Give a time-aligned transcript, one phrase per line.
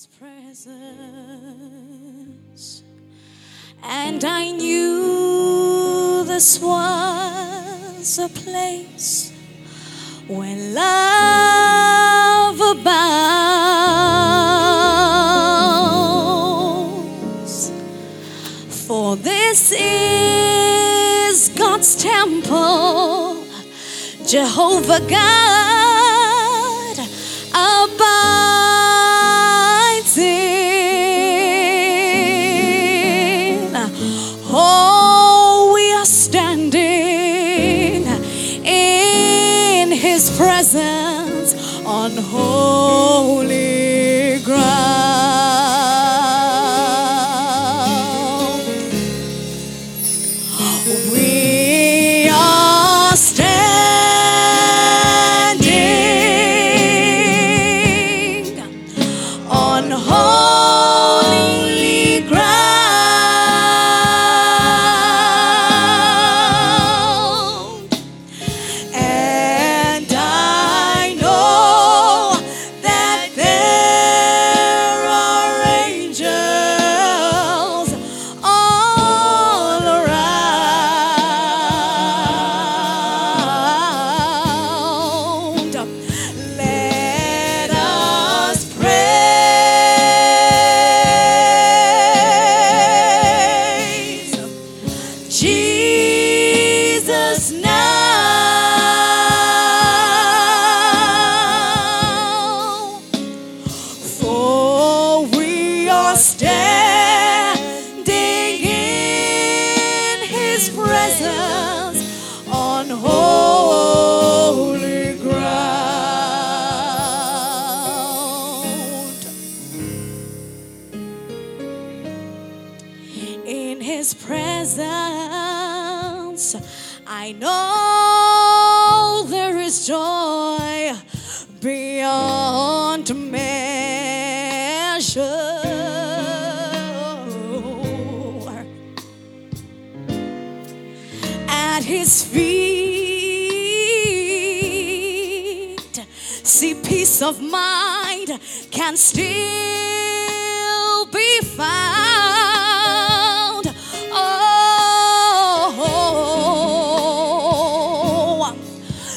[0.00, 0.72] His presence,
[3.82, 9.30] and I knew this was a place
[10.26, 13.20] where love abounds.
[18.86, 23.44] For this is God's temple,
[24.26, 25.69] Jehovah God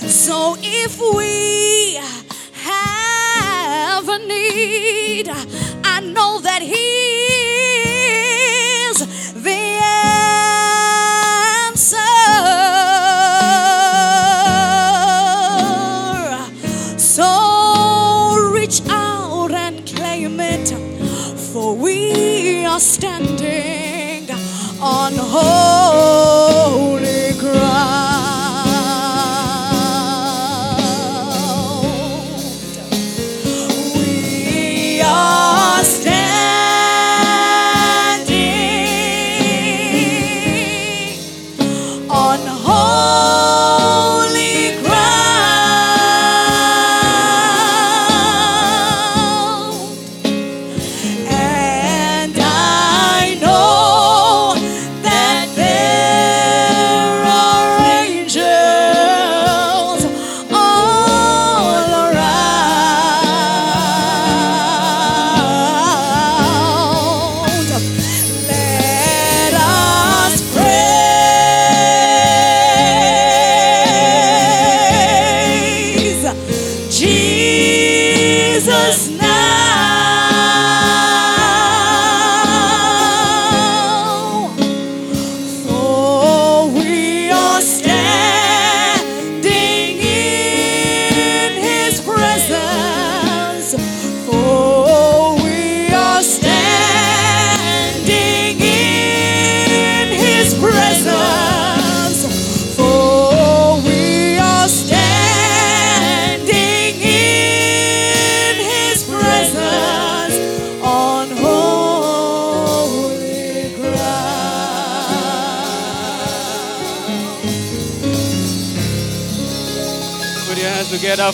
[0.10, 2.00] so if we
[2.54, 5.30] have a need,
[5.84, 7.13] I know that He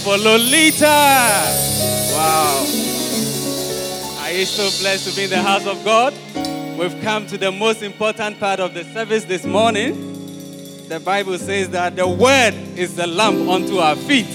[0.03, 0.85] for Lolita.
[2.13, 2.65] Wow.
[4.21, 6.13] Are you so blessed to be in the house of God?
[6.77, 10.87] We've come to the most important part of the service this morning.
[10.87, 14.27] The Bible says that the word is a lamp unto our feet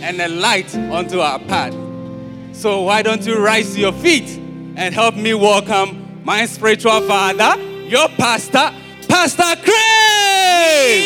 [0.00, 1.74] and a light unto our path.
[2.52, 4.38] So why don't you rise to your feet
[4.76, 8.72] and help me welcome my spiritual father, your pastor,
[9.08, 11.02] Pastor Craig.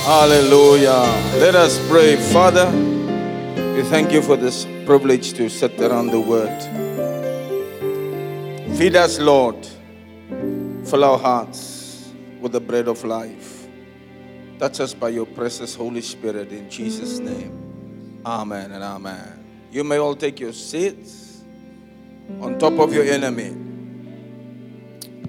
[0.03, 1.07] Hallelujah.
[1.39, 2.15] Let us pray.
[2.17, 2.69] Father,
[3.75, 6.61] we thank you for this privilege to sit around the word.
[8.77, 9.55] Feed us, Lord.
[10.85, 12.11] Fill our hearts
[12.41, 13.67] with the bread of life.
[14.59, 18.21] Touch us by your precious Holy Spirit in Jesus' name.
[18.25, 19.45] Amen and amen.
[19.71, 21.41] You may all take your seats
[22.41, 23.66] on top of your enemy.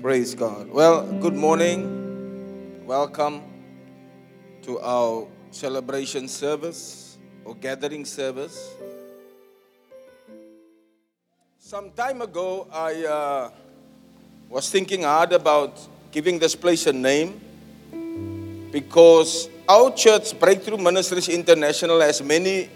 [0.03, 0.69] Praise God.
[0.71, 2.87] Well, good morning.
[2.87, 3.43] Welcome
[4.63, 8.75] to our celebration service or gathering service.
[11.59, 13.51] Some time ago, I uh,
[14.49, 15.81] was thinking hard about
[16.13, 17.41] giving this place a name
[18.71, 22.71] because our church, Breakthrough Ministries International, has many.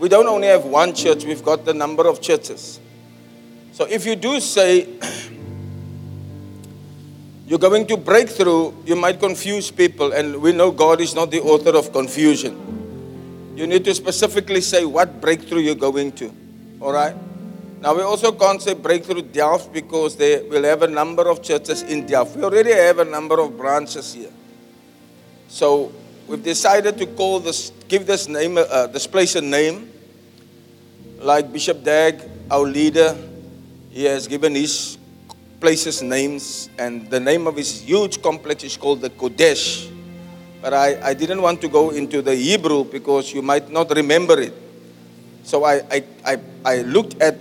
[0.00, 2.80] We don't only have one church, we've got the number of churches.
[3.70, 4.98] So if you do say,
[7.48, 11.30] you're going to break through, you might confuse people, and we know God is not
[11.30, 12.52] the author of confusion.
[13.56, 16.30] You need to specifically say what breakthrough you're going to.
[16.78, 17.16] All right?
[17.80, 21.80] Now, we also can't say breakthrough Delft because they will have a number of churches
[21.80, 22.36] in Delft.
[22.36, 24.32] We already have a number of branches here.
[25.48, 25.90] So,
[26.26, 29.90] we've decided to call this, give this name, uh, this place a name.
[31.18, 33.16] Like Bishop Dag, our leader,
[33.88, 34.97] he has given his
[35.60, 39.90] places names, and the name of his huge complex is called the Qodesh.
[40.62, 44.40] But I, I didn't want to go into the Hebrew because you might not remember
[44.40, 44.54] it.
[45.42, 47.36] So I, I, I, I looked at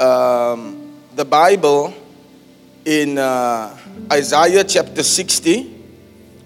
[0.00, 1.92] um, the Bible
[2.84, 3.76] in uh,
[4.12, 5.78] Isaiah chapter 60.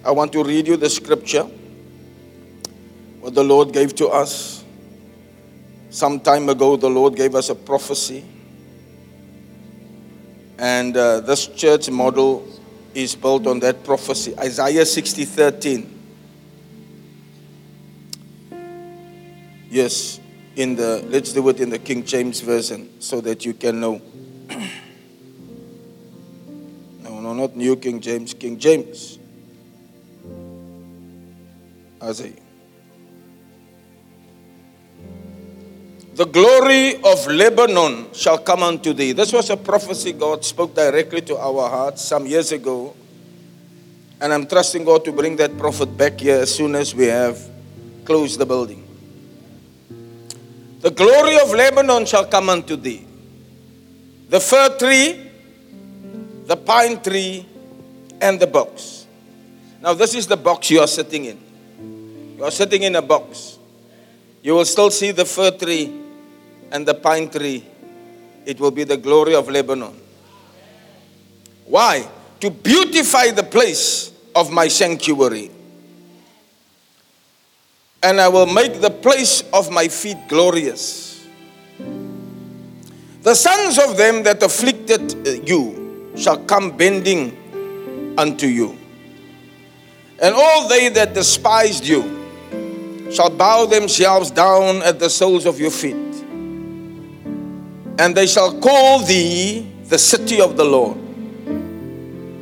[0.04, 1.44] I want to read you the scripture,
[3.20, 4.64] what the Lord gave to us.
[5.90, 8.24] Some time ago, the Lord gave us a prophecy.
[10.58, 12.46] And uh, this church model
[12.94, 14.38] is built on that prophecy.
[14.38, 15.90] Isaiah 60 13.
[19.68, 20.20] Yes,
[20.54, 24.00] in the let's do it in the King James version so that you can know.
[27.00, 29.18] no, no, not New King James, King James.
[32.00, 32.43] Isaiah.
[36.14, 39.10] The glory of Lebanon shall come unto thee.
[39.10, 42.94] This was a prophecy God spoke directly to our hearts some years ago.
[44.20, 47.36] And I'm trusting God to bring that prophet back here as soon as we have
[48.04, 48.86] closed the building.
[50.82, 53.04] The glory of Lebanon shall come unto thee.
[54.28, 55.32] The fir tree,
[56.46, 57.44] the pine tree,
[58.20, 59.08] and the box.
[59.82, 62.36] Now, this is the box you are sitting in.
[62.38, 63.58] You are sitting in a box.
[64.44, 66.02] You will still see the fir tree
[66.74, 67.64] and the pine tree.
[68.44, 69.94] It will be the glory of Lebanon.
[71.66, 72.06] Why?
[72.40, 75.50] To beautify the place of my sanctuary.
[78.02, 81.24] And I will make the place of my feet glorious.
[83.22, 88.76] The sons of them that afflicted uh, you shall come bending unto you.
[90.20, 92.02] And all they that despised you
[93.10, 96.13] shall bow themselves down at the soles of your feet.
[97.98, 100.98] And they shall call thee the city of the Lord,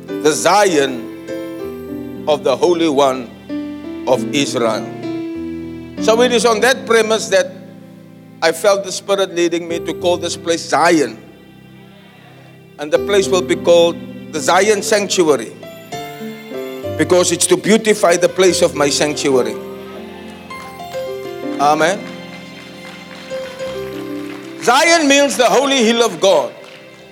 [0.07, 3.29] the Zion of the Holy One
[4.07, 4.83] of Israel.
[6.03, 7.51] So it is on that premise that
[8.41, 11.17] I felt the Spirit leading me to call this place Zion.
[12.79, 13.95] And the place will be called
[14.33, 15.53] the Zion Sanctuary
[16.97, 19.55] because it's to beautify the place of my sanctuary.
[21.59, 22.12] Amen.
[24.63, 26.53] Zion means the holy hill of God.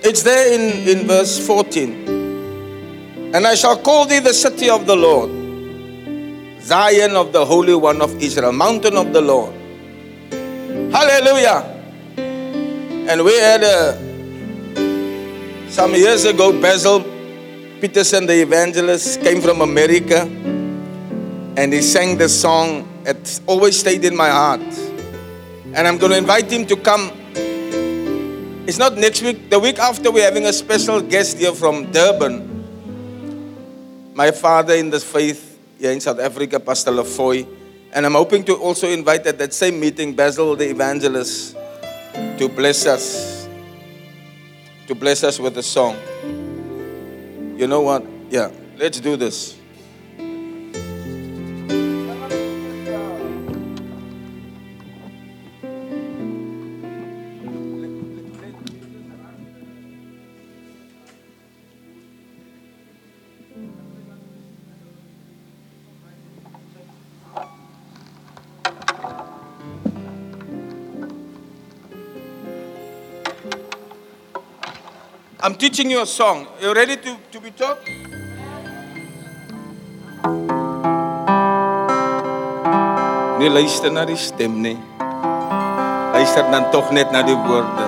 [0.02, 3.34] It's there in, in verse 14.
[3.34, 5.30] And I shall call thee the city of the Lord,
[6.62, 9.52] Zion of the Holy One of Israel, mountain of the Lord.
[10.90, 11.60] Hallelujah.
[12.16, 13.98] And we had a,
[15.70, 17.04] some years ago, Basil
[17.82, 22.88] Peterson, the evangelist, came from America and he sang this song.
[23.04, 24.62] It always stayed in my heart.
[25.74, 27.21] And I'm going to invite him to come.
[28.64, 32.52] It's not next week, the week after, we're having a special guest here from Durban.
[34.14, 37.44] My father in the faith here in South Africa, Pastor Lafoy.
[37.92, 41.56] And I'm hoping to also invite at that same meeting Basil, the evangelist,
[42.38, 43.48] to bless us.
[44.86, 45.96] To bless us with a song.
[47.58, 48.06] You know what?
[48.30, 49.58] Yeah, let's do this.
[75.62, 76.48] Teaching you a song.
[76.58, 77.78] Are You ready to, to be taught?
[83.38, 84.74] Nee, luister na die stem nie.
[86.14, 87.86] Luister dan tog net na die woorde.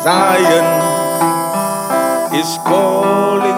[0.00, 0.68] Zion
[2.32, 3.49] is calling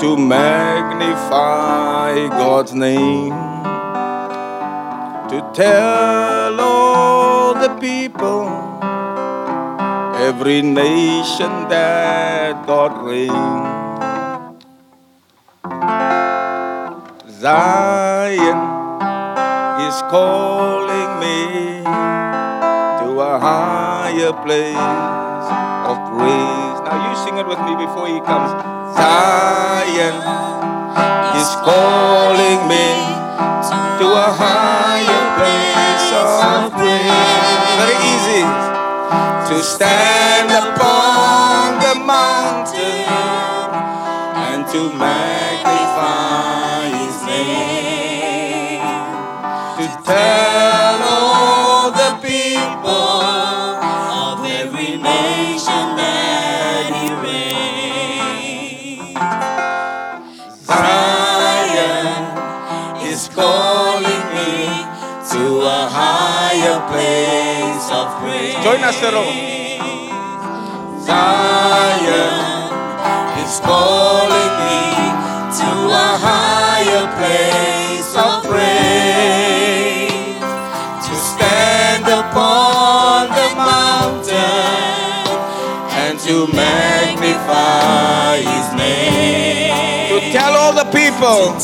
[0.00, 1.80] to magnify
[2.28, 3.34] God's name.
[5.28, 8.48] To tell all the people,
[10.16, 13.34] every nation that God reigns.
[17.38, 18.60] Zion
[19.86, 21.84] is calling me
[23.00, 25.48] to a higher place
[25.90, 26.80] of praise.
[26.86, 28.50] Now you sing it with me before he comes.
[28.96, 29.59] Zion
[29.98, 32.88] is calling me
[33.98, 37.10] to a higher place of praise.
[37.80, 38.44] Very easy
[39.50, 43.04] to stand upon the mountain
[44.48, 48.82] and to magnify his name.
[49.78, 50.49] To tell
[68.62, 69.24] Join us, Jerome.
[71.00, 72.34] Zion
[73.40, 74.80] is calling me
[75.60, 80.36] to a higher place of praise.
[81.06, 84.36] To stand upon the mountain
[86.04, 90.20] and to magnify his name.
[90.20, 91.56] To tell all the people.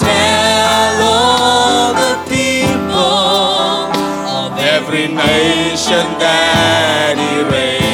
[5.47, 7.87] Every nation that he reigns.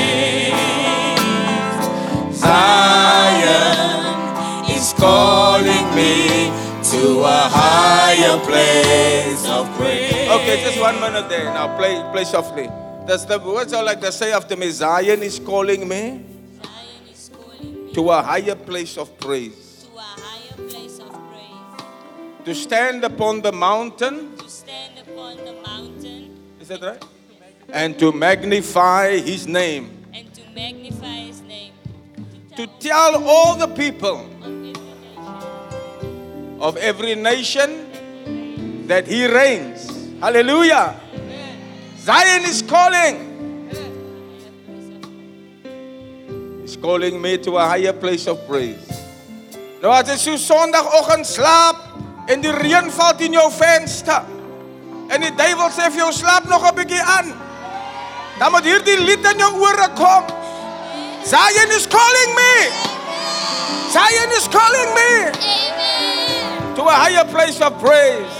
[2.36, 6.50] Zion is calling me
[6.90, 10.28] to a higher place of praise.
[10.28, 11.44] Okay, just one minute there.
[11.52, 12.68] Now play, play softly.
[13.06, 14.70] That's the words I like to say after me.
[14.70, 16.24] Zion is calling me
[16.62, 19.84] Zion is calling me to a higher place of praise.
[19.84, 22.44] to a higher place of praise.
[22.44, 26.30] To stand upon the mountain, To stand upon the mountain
[26.60, 27.02] is that right?
[27.72, 30.04] And to magnify his name.
[30.12, 31.72] and to magnify his name.
[32.56, 34.28] To tell all the people
[36.60, 39.88] of every nation of every nation that he reigns.
[40.20, 41.00] Hallelujah.
[41.96, 43.16] Zion is calling.
[46.60, 48.84] He's calling me to a higher place of praise.
[49.82, 54.22] Nou as jy so Sondagoggend slaap en die reën val in jou venster
[55.10, 57.32] en die duiwel sê vir jou slaap nog 'n bietjie aan.
[58.42, 60.24] Dan moet hierdie lied in jou ore kom.
[61.22, 62.54] Zion is calling me.
[63.94, 65.30] Zion is calling me
[66.74, 68.34] to a higher place of praise.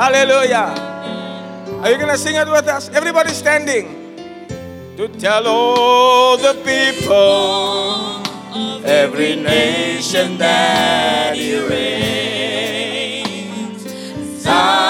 [0.00, 0.72] Hallelujah.
[1.82, 2.88] Are you going to sing it with us?
[2.88, 4.16] Everybody standing.
[4.96, 8.22] To tell all the people,
[8.82, 12.22] every nation that he reigns.
[14.40, 14.89] Zion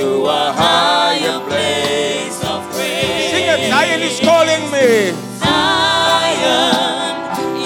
[0.00, 3.30] to a higher place of grace.
[3.32, 5.12] Sing it, Zion is calling me.
[5.44, 7.12] Zion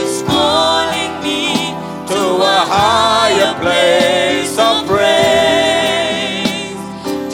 [0.03, 1.71] is calling me
[2.11, 6.75] to a higher place of praise.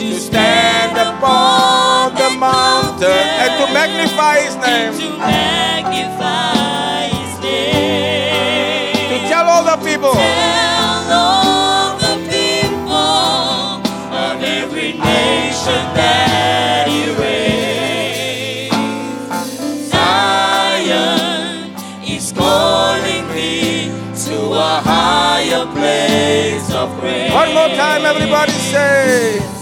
[0.01, 4.93] To stand upon the mountain and to magnify His name.
[5.01, 9.09] To magnify His name.
[9.09, 10.13] To tell all the people.
[26.89, 29.60] One more time, everybody say.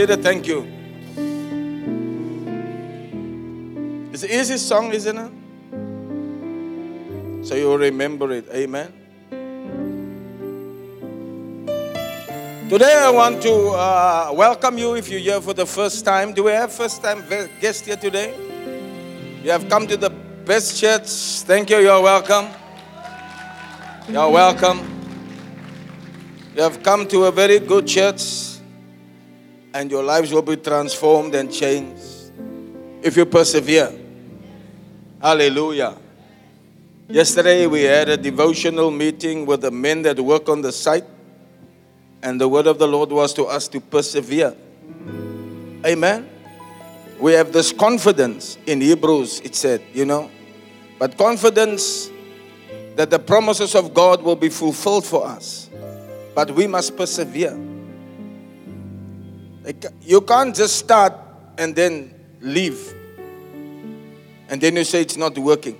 [0.00, 0.60] May thank you.
[4.14, 5.30] It's an easy song, isn't it?
[7.46, 8.48] So you'll remember it.
[8.50, 8.90] Amen.
[12.70, 16.32] Today I want to uh, welcome you if you're here for the first time.
[16.32, 18.34] Do we have first time ve- guest here today?
[19.44, 21.10] You have come to the best church.
[21.44, 21.76] Thank you.
[21.76, 22.46] You're welcome.
[24.08, 24.80] You're welcome.
[26.56, 28.49] You have come to a very good church
[29.72, 32.32] and your lives will be transformed and changed
[33.02, 33.92] if you persevere.
[35.20, 35.96] Hallelujah.
[37.08, 41.04] Yesterday we had a devotional meeting with the men that work on the site.
[42.22, 44.54] And the word of the Lord was to us to persevere.
[45.84, 46.28] Amen.
[47.18, 50.30] We have this confidence in Hebrews, it said, you know,
[50.98, 52.10] but confidence
[52.96, 55.70] that the promises of God will be fulfilled for us.
[56.34, 57.58] But we must persevere.
[60.02, 61.12] You can't just start
[61.58, 62.94] and then leave.
[64.48, 65.78] And then you say it's not working.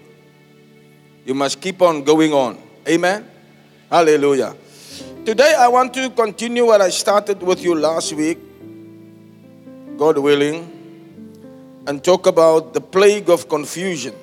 [1.25, 2.59] You must keep on going on.
[2.89, 3.27] Amen.
[3.91, 4.55] Hallelujah.
[5.25, 8.39] Today, I want to continue what I started with you last week,
[9.97, 10.81] God willing,
[11.87, 14.15] and talk about the plague of confusion.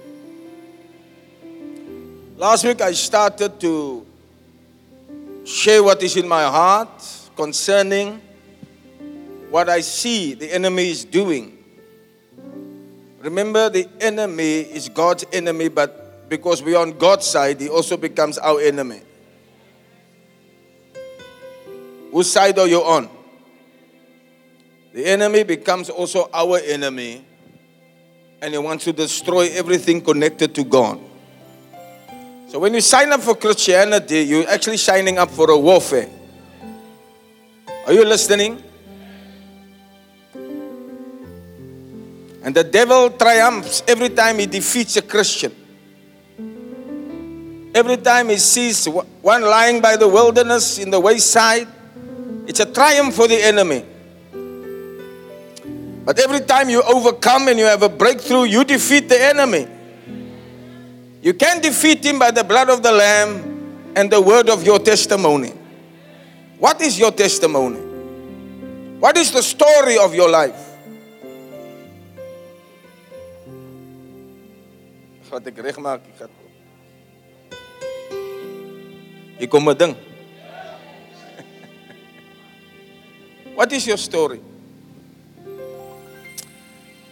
[2.38, 4.06] Last week, I started to
[5.44, 6.90] share what is in my heart
[7.36, 8.22] concerning
[9.50, 11.58] what I see the enemy is doing.
[13.20, 18.38] Remember, the enemy is God's enemy, but because we're on God's side, he also becomes
[18.38, 19.02] our enemy.
[22.12, 23.10] Whose side are you on?
[24.94, 27.26] The enemy becomes also our enemy,
[28.42, 31.00] and he wants to destroy everything connected to God.
[32.48, 36.10] So when you sign up for Christianity, you're actually signing up for a warfare.
[37.86, 38.64] Are you listening?
[42.48, 45.54] And the devil triumphs every time he defeats a Christian.
[47.76, 51.68] Every time he sees one lying by the wilderness in the wayside,
[52.48, 53.84] it's a triumph for the enemy.
[56.06, 59.68] But every time you overcome and you have a breakthrough, you defeat the enemy.
[61.22, 64.80] You can defeat him by the blood of the Lamb and the word of your
[64.80, 65.52] testimony.
[66.60, 67.82] What is your testimony?
[69.02, 70.67] What is the story of your life?
[79.38, 79.96] Hier kom 'n ding.
[83.56, 84.40] What is your story?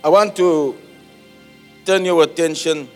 [0.04, 0.76] I want to
[1.86, 2.88] turn your attention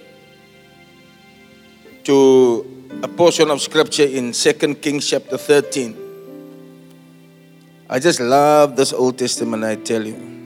[2.04, 2.65] to
[3.02, 5.96] a portion of scripture in 2 Kings chapter 13.
[7.89, 10.38] I just love this Old Testament, I tell you.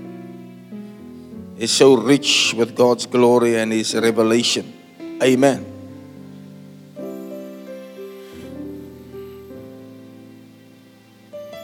[1.57, 4.73] It's so rich with God's glory and His revelation.
[5.21, 5.73] Amen.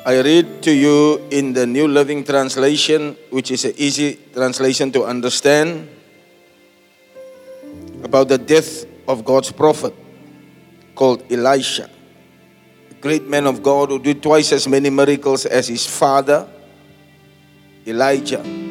[0.05, 5.03] I read to you in the New Living Translation, which is an easy translation to
[5.03, 5.89] understand,
[8.03, 9.93] about the death of God's prophet
[10.95, 11.89] called Elisha,
[12.89, 16.47] a great man of God who did twice as many miracles as his father,
[17.85, 18.68] Elijah.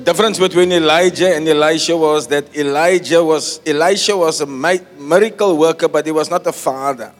[0.00, 5.88] The difference between Elijah and Elisha was that Elijah was Elisha was a miracle worker,
[5.88, 7.12] but he was not a father.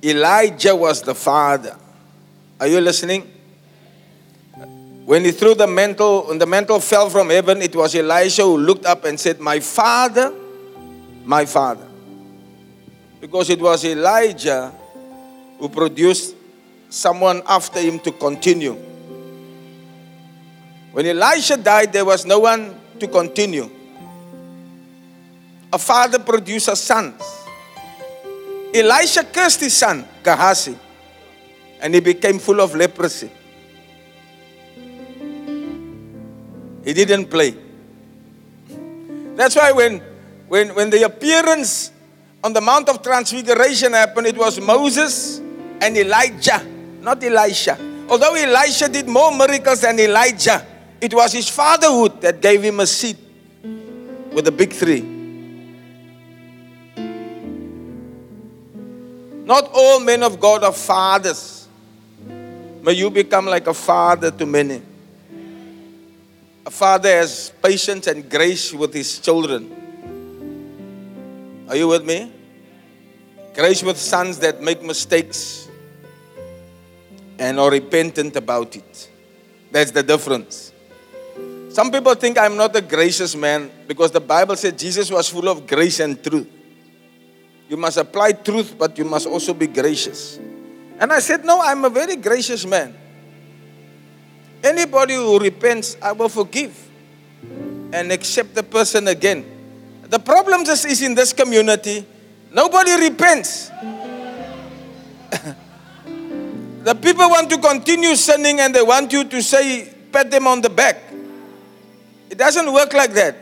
[0.00, 1.76] Elijah was the father.
[2.60, 3.28] Are you listening?
[5.04, 8.56] When he threw the mantle, when the mantle fell from heaven, it was Elisha who
[8.56, 10.32] looked up and said, My father,
[11.24, 11.88] my father.
[13.20, 14.72] Because it was Elijah
[15.58, 16.36] who produced
[16.88, 18.85] someone after him to continue.
[20.96, 23.68] When Elisha died, there was no one to continue.
[25.70, 27.20] A father produces sons.
[28.72, 30.74] Elisha cursed his son, Gehazi,
[31.82, 33.30] and he became full of leprosy.
[36.82, 37.54] He didn't play.
[39.34, 40.00] That's why when,
[40.48, 41.90] when, when the appearance
[42.42, 45.40] on the Mount of Transfiguration happened, it was Moses
[45.78, 46.64] and Elijah,
[47.02, 47.76] not Elisha.
[48.08, 50.66] Although Elisha did more miracles than Elijah,
[51.00, 53.18] it was his fatherhood that gave him a seat
[54.32, 55.02] with the big three.
[59.44, 61.68] Not all men of God are fathers.
[62.82, 64.82] May you become like a father to many.
[66.64, 69.70] A father has patience and grace with his children.
[71.68, 72.32] Are you with me?
[73.54, 75.68] Grace with sons that make mistakes
[77.38, 79.10] and are repentant about it.
[79.70, 80.72] That's the difference.
[81.76, 85.46] Some people think I'm not a gracious man because the Bible said Jesus was full
[85.46, 86.48] of grace and truth.
[87.68, 90.40] You must apply truth, but you must also be gracious.
[90.98, 92.96] And I said, No, I'm a very gracious man.
[94.64, 96.72] Anybody who repents, I will forgive
[97.92, 99.44] and accept the person again.
[100.08, 102.06] The problem just is in this community,
[102.50, 103.68] nobody repents.
[106.88, 110.62] the people want to continue sinning and they want you to say, pat them on
[110.62, 111.05] the back.
[112.30, 113.36] It doesn't work like that.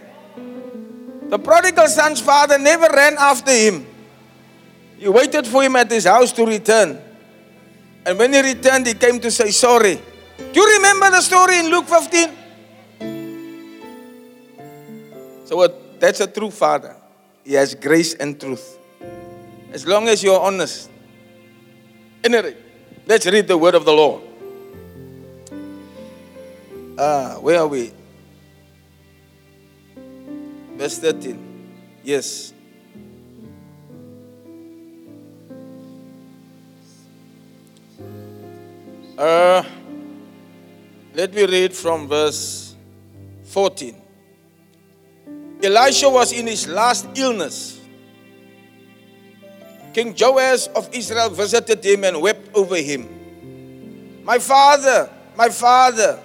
[1.29, 3.87] The prodigal son's father never ran after him.
[4.99, 7.01] He waited for him at his house to return.
[8.07, 10.01] And when he returned, he came to say sorry.
[10.37, 12.37] Do you remember the story in Luke 15?
[15.47, 16.97] So what, that's a true father.
[17.45, 18.79] He has grace and truth.
[19.73, 20.91] As long as you're honest.
[22.23, 22.57] Anyway,
[23.07, 24.23] let's read the word of the Lord.
[26.99, 27.93] Ah, where are we?
[30.77, 31.39] Verse 13.
[32.03, 32.53] Yes.
[39.17, 39.63] Uh,
[41.15, 42.75] let me read from verse
[43.45, 43.95] 14.
[45.63, 47.81] Elisha was in his last illness.
[49.95, 53.09] King Joash of Israel visited him and wept over him.
[54.25, 56.21] My father, my father,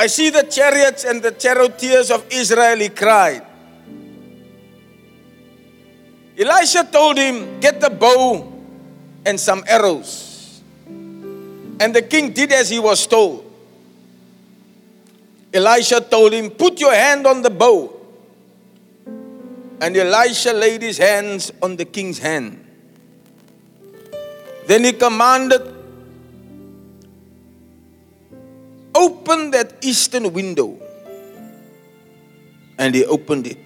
[0.00, 3.44] I see the chariots and the charioteers of Israel, he cried.
[6.38, 8.50] Elisha told him, Get the bow
[9.26, 10.62] and some arrows.
[10.86, 13.44] And the king did as he was told.
[15.52, 17.92] Elisha told him, Put your hand on the bow.
[19.82, 22.64] And Elisha laid his hands on the king's hand.
[24.66, 25.69] Then he commanded
[29.00, 30.76] Open that eastern window.
[32.76, 33.58] And he opened it.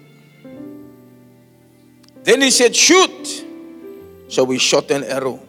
[2.23, 3.43] Then he said, Shoot.
[4.29, 5.39] So we shot an arrow.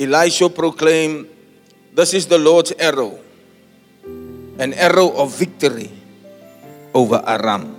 [0.00, 1.28] Elisha proclaimed,
[1.92, 3.20] This is the Lord's arrow,
[4.58, 5.92] an arrow of victory
[6.92, 7.76] over Aram.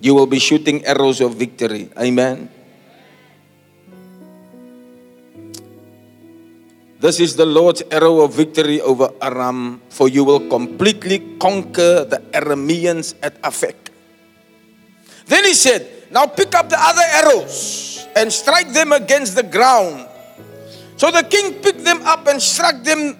[0.00, 1.90] You will be shooting arrows of victory.
[1.98, 2.59] Amen.
[7.00, 12.20] This is the Lord's arrow of victory over Aram, for you will completely conquer the
[12.36, 13.88] Arameans at Aphek.
[15.24, 20.08] Then he said, Now pick up the other arrows and strike them against the ground.
[20.98, 23.16] So the king picked them up and struck them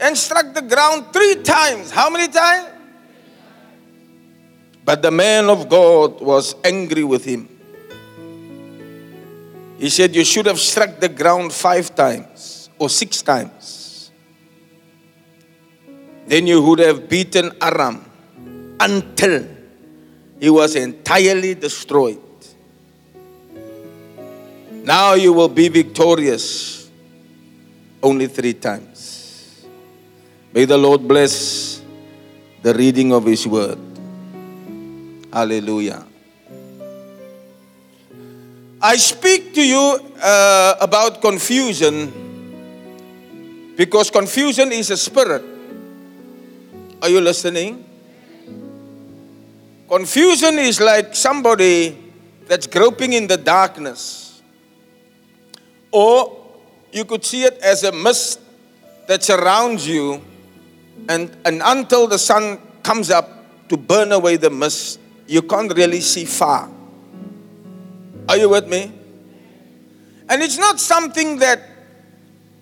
[0.00, 1.90] and struck the ground three times.
[1.90, 2.72] How many times?
[4.86, 7.44] But the man of God was angry with him.
[9.76, 14.10] He said, You should have struck the ground five times or six times.
[16.26, 18.04] Then you would have beaten Aram
[18.80, 19.46] until
[20.40, 22.20] he was entirely destroyed.
[24.86, 26.90] Now you will be victorious
[28.02, 29.66] only three times.
[30.52, 31.82] May the Lord bless
[32.62, 33.78] the reading of His word.
[35.32, 36.06] Hallelujah.
[38.80, 42.25] I speak to you uh, about confusion
[43.76, 45.44] because confusion is a spirit.
[47.02, 47.84] Are you listening?
[49.88, 51.96] Confusion is like somebody
[52.46, 54.42] that's groping in the darkness.
[55.92, 56.44] Or
[56.92, 58.40] you could see it as a mist
[59.06, 60.22] that surrounds you,
[61.08, 63.28] and, and until the sun comes up
[63.68, 66.70] to burn away the mist, you can't really see far.
[68.28, 68.92] Are you with me?
[70.28, 71.60] And it's not something that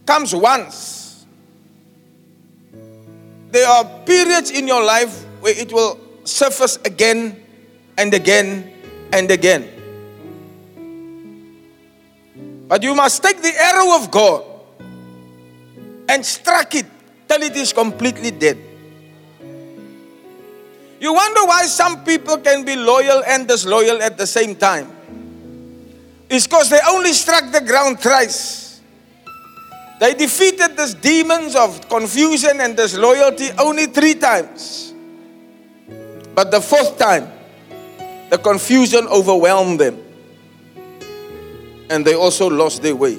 [0.04, 1.03] comes once.
[3.54, 7.40] There are periods in your life where it will surface again
[7.96, 8.66] and again
[9.12, 9.70] and again.
[12.66, 14.42] But you must take the arrow of God
[16.08, 16.86] and strike it
[17.28, 18.58] till it is completely dead.
[20.98, 24.90] You wonder why some people can be loyal and disloyal at the same time.
[26.28, 28.63] It's because they only struck the ground thrice.
[30.00, 34.92] They defeated these demons of confusion and disloyalty only three times.
[36.34, 37.30] But the fourth time,
[38.30, 40.02] the confusion overwhelmed them.
[41.88, 43.18] And they also lost their way.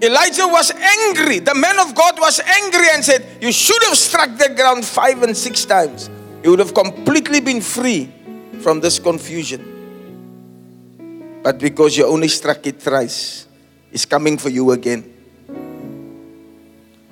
[0.00, 1.38] Elijah was angry.
[1.40, 5.22] The man of God was angry and said, You should have struck the ground five
[5.22, 6.10] and six times.
[6.42, 8.12] You would have completely been free
[8.60, 9.72] from this confusion.
[11.42, 13.48] But because you only struck it thrice,
[13.90, 15.13] it's coming for you again.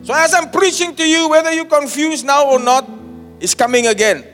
[0.02, 2.90] So, as I'm preaching to you, whether you're confused now or not,
[3.38, 4.26] it's coming again.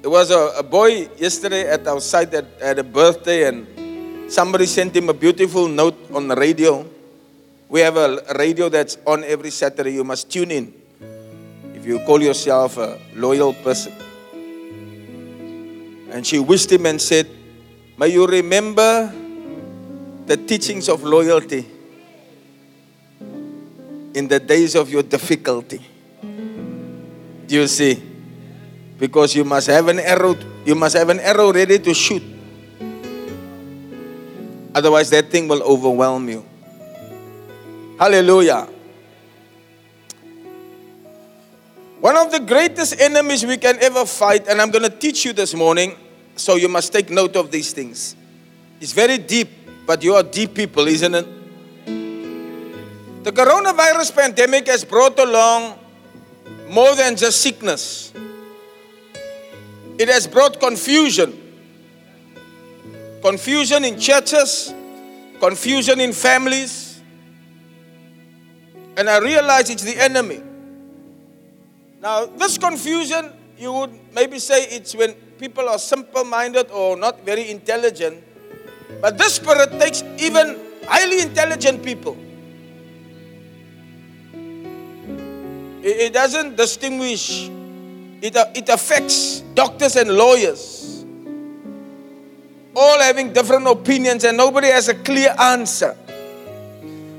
[0.00, 4.64] There was a, a boy yesterday at our site that had a birthday, and somebody
[4.64, 6.88] sent him a beautiful note on the radio.
[7.68, 9.92] We have a, a radio that's on every Saturday.
[9.92, 10.72] You must tune in
[11.74, 13.92] if you call yourself a loyal person.
[16.10, 17.28] And she wished him and said,
[17.98, 19.12] May you remember
[20.26, 21.66] the teachings of loyalty
[24.14, 25.80] in the days of your difficulty.
[27.46, 28.02] Do you see?
[28.98, 32.22] Because you must have an arrow, you must have an arrow ready to shoot.
[34.74, 36.44] Otherwise, that thing will overwhelm you.
[37.98, 38.68] Hallelujah.
[42.00, 45.32] One of the greatest enemies we can ever fight, and I'm going to teach you
[45.32, 45.96] this morning,
[46.34, 48.16] so you must take note of these things.
[48.80, 51.26] It's very deep, but you are deep people, isn't it?
[53.24, 55.78] The coronavirus pandemic has brought along
[56.68, 58.12] more than just sickness,
[59.98, 61.38] it has brought confusion.
[63.22, 64.74] Confusion in churches,
[65.38, 67.00] confusion in families.
[68.96, 70.42] And I realize it's the enemy.
[72.00, 77.24] Now, this confusion, you would maybe say it's when people are simple minded or not
[77.24, 78.24] very intelligent.
[79.00, 82.16] But this spirit takes even highly intelligent people.
[85.84, 87.50] It, doesn't distinguish,
[88.20, 91.04] it, uh, it affects doctors and lawyers.
[92.76, 95.96] All having different opinions, and nobody has a clear answer.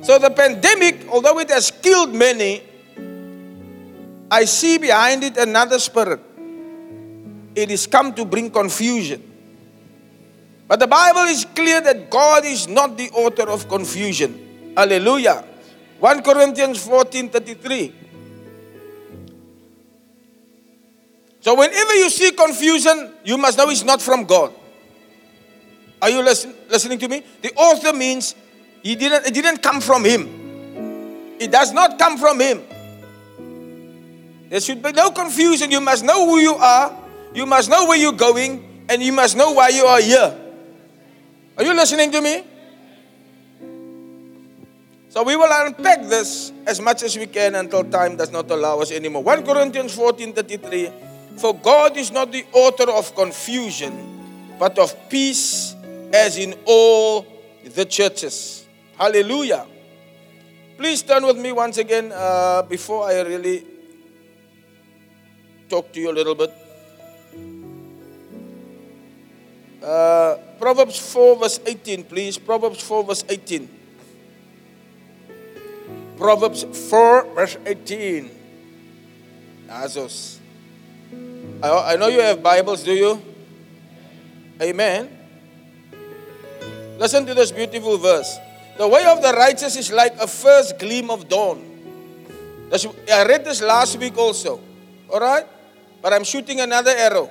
[0.01, 2.63] So, the pandemic, although it has killed many,
[4.31, 6.21] I see behind it another spirit.
[7.55, 9.32] It is come to bring confusion.
[10.67, 14.73] But the Bible is clear that God is not the author of confusion.
[14.75, 15.43] Hallelujah.
[15.99, 17.93] 1 Corinthians 14 33.
[21.41, 24.53] So, whenever you see confusion, you must know it's not from God.
[26.01, 27.23] Are you listen, listening to me?
[27.41, 28.35] The author means
[28.81, 31.37] he didn't, it didn't come from him.
[31.39, 32.61] It does not come from him.
[34.49, 35.71] There should be no confusion.
[35.71, 36.95] You must know who you are,
[37.33, 40.42] you must know where you're going, and you must know why you are here.
[41.57, 42.43] Are you listening to me?
[45.09, 48.79] So we will unpack this as much as we can until time does not allow
[48.79, 49.21] us anymore.
[49.21, 50.89] 1 Corinthians 14 33.
[51.37, 53.93] For God is not the author of confusion,
[54.57, 55.75] but of peace,
[56.11, 57.27] as in all
[57.63, 58.65] the churches.
[58.97, 59.67] Hallelujah.
[60.77, 63.65] Please turn with me once again uh, before I really
[65.69, 66.62] talk to you a little bit.
[69.83, 72.37] Uh, Proverbs 4, verse 18, please.
[72.37, 73.69] Proverbs 4, verse 18.
[76.15, 78.31] Proverbs 4, verse 18.
[79.67, 80.39] Azos.
[81.61, 83.21] I, I know you have Bibles, do you?
[84.61, 85.09] Amen.
[86.97, 88.39] Listen to this beautiful verse.
[88.77, 91.59] The way of the righteous is like a first gleam of dawn.
[92.71, 94.61] I read this last week also.
[95.11, 95.45] All right?
[96.01, 97.29] But I'm shooting another arrow.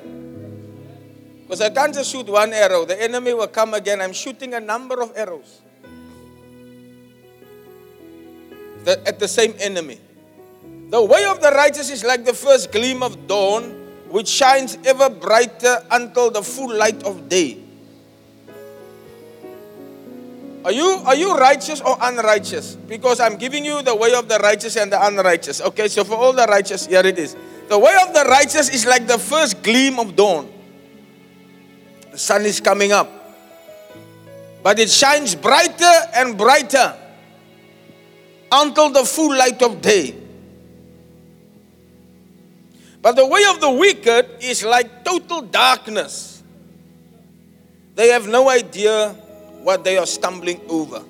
[1.53, 2.87] Because I can't just shoot one arrow.
[2.87, 4.01] The enemy will come again.
[4.01, 5.61] I'm shooting a number of arrows
[8.85, 10.01] the, at the same enemy.
[10.88, 13.65] The way of the righteous is like the first gleam of dawn,
[14.09, 17.59] which shines ever brighter until the full light of day.
[20.65, 22.77] Are you, are you righteous or unrighteous?
[22.77, 25.61] Because I'm giving you the way of the righteous and the unrighteous.
[25.61, 27.37] Okay, so for all the righteous, here it is.
[27.69, 30.62] The way of the righteous is like the first gleam of dawn.
[32.12, 33.11] The sun is coming up,
[34.62, 36.94] but it shines brighter and brighter
[38.53, 40.14] until the full light of day.
[43.01, 46.42] But the way of the wicked is like total darkness.
[47.94, 49.09] They have no idea
[49.62, 51.03] what they are stumbling over.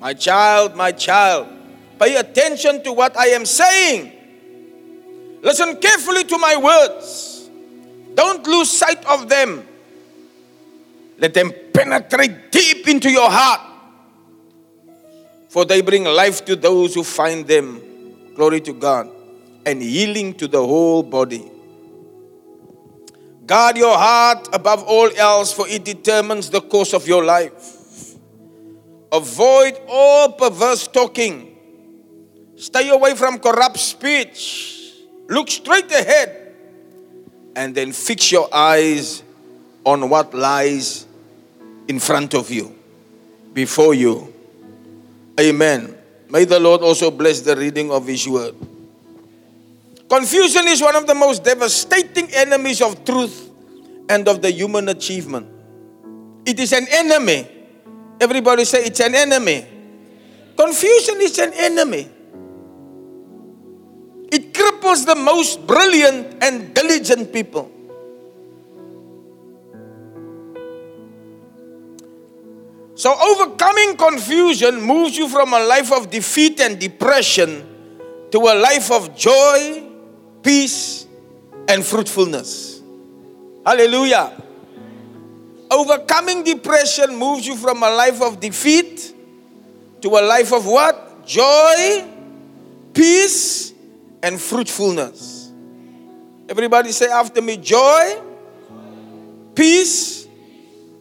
[0.00, 1.48] My child, my child,
[1.98, 4.12] pay attention to what I am saying.
[5.42, 7.37] Listen carefully to my words.
[8.18, 9.62] Don't lose sight of them.
[11.18, 13.60] Let them penetrate deep into your heart.
[15.48, 17.80] For they bring life to those who find them.
[18.34, 19.08] Glory to God.
[19.64, 21.48] And healing to the whole body.
[23.46, 28.16] Guard your heart above all else, for it determines the course of your life.
[29.12, 31.54] Avoid all perverse talking.
[32.56, 34.92] Stay away from corrupt speech.
[35.28, 36.47] Look straight ahead
[37.56, 39.22] and then fix your eyes
[39.84, 41.06] on what lies
[41.88, 42.74] in front of you,
[43.52, 44.32] before you.
[45.40, 45.96] Amen.
[46.28, 48.54] May the Lord also bless the reading of His word.
[50.08, 53.50] Confusion is one of the most devastating enemies of truth
[54.08, 55.46] and of the human achievement.
[56.44, 57.46] It is an enemy.
[58.20, 59.66] Everybody say it's an enemy.
[60.56, 62.08] Confusion is an enemy.
[64.68, 67.70] Cripples the most brilliant and diligent people.
[72.94, 77.64] So, overcoming confusion moves you from a life of defeat and depression
[78.30, 79.88] to a life of joy,
[80.42, 81.06] peace,
[81.68, 82.82] and fruitfulness.
[83.64, 84.32] Hallelujah.
[85.70, 89.14] Overcoming depression moves you from a life of defeat
[90.02, 91.24] to a life of what?
[91.24, 92.04] Joy,
[92.92, 93.72] peace,
[94.22, 95.52] and fruitfulness.
[96.48, 98.20] Everybody say after me joy,
[99.54, 100.26] peace,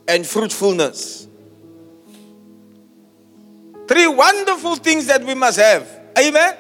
[0.08, 1.28] and fruitfulness.
[3.88, 5.88] Three wonderful things that we must have.
[6.18, 6.56] Amen.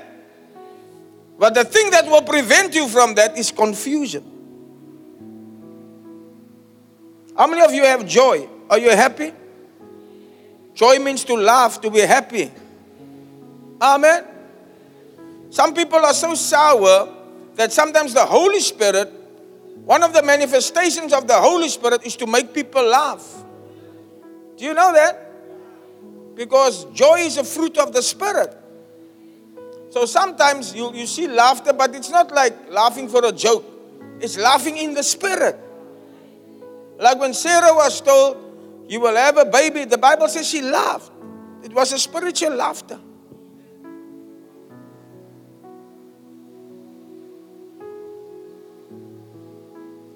[1.38, 4.24] But the thing that will prevent you from that is confusion.
[7.36, 8.48] How many of you have joy?
[8.70, 9.32] Are you happy?
[10.74, 12.52] Joy means to laugh, to be happy.
[13.82, 14.37] Amen.
[15.49, 17.13] Some people are so sour
[17.55, 19.12] that sometimes the Holy Spirit,
[19.83, 23.25] one of the manifestations of the Holy Spirit is to make people laugh.
[24.57, 25.23] Do you know that?
[26.36, 28.55] Because joy is a fruit of the Spirit.
[29.89, 33.65] So sometimes you, you see laughter, but it's not like laughing for a joke,
[34.19, 35.57] it's laughing in the Spirit.
[36.99, 38.38] Like when Sarah was told,
[38.89, 41.12] You will have a baby, the Bible says she laughed.
[41.63, 42.99] It was a spiritual laughter.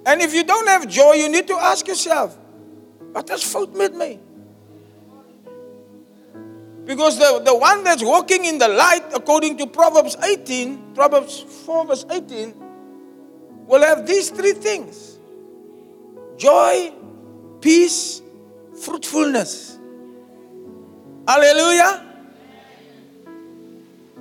[0.06, 2.38] And if you don't have joy, you need to ask yourself,
[3.12, 4.20] What has fout met me?
[6.86, 11.86] Because the, the one that's walking in the light, according to Proverbs 18, Proverbs 4,
[11.86, 12.56] verse 18,
[13.68, 15.20] will have these three things
[16.38, 16.92] joy,
[17.62, 18.22] peace,
[18.82, 19.78] fruitfulness.
[21.28, 22.08] Hallelujah.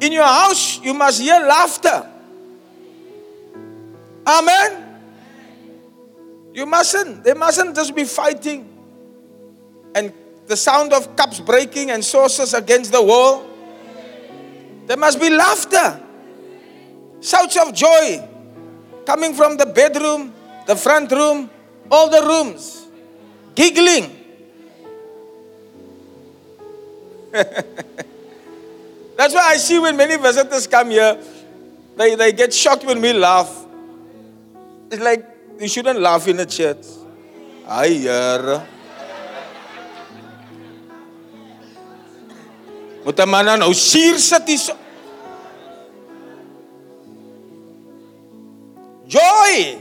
[0.01, 2.07] In your house, you must hear laughter.
[4.27, 4.90] Amen.
[6.53, 7.25] You mustn't.
[7.25, 8.71] They mustn't just be fighting
[9.95, 10.13] and
[10.47, 13.47] the sound of cups breaking and saucers against the wall.
[14.87, 16.01] There must be laughter,
[17.21, 18.29] shouts of joy
[19.07, 20.35] coming from the bedroom,
[20.67, 21.51] the front room,
[21.91, 22.87] all the rooms,
[23.55, 24.17] giggling.
[29.17, 31.17] That's why I see when many visitors come here,
[31.97, 33.67] they, they get shocked when we laugh.
[34.91, 35.25] It's like
[35.61, 36.87] you shouldn't laugh in a church.
[37.69, 38.61] Ai, Here.
[43.05, 44.59] Moet 'n man nou suur sit hier.
[44.59, 44.77] so-
[49.07, 49.79] Joy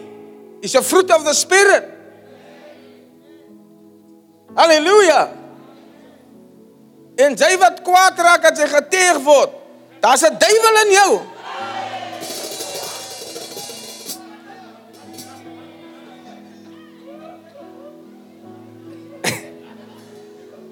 [0.61, 1.85] is a fruit of the spirit.
[4.55, 5.29] Halleluja.
[7.19, 9.51] En jy wat kwaad raak as jy geteeg word,
[10.01, 11.11] daar's 'n duiwel in jou.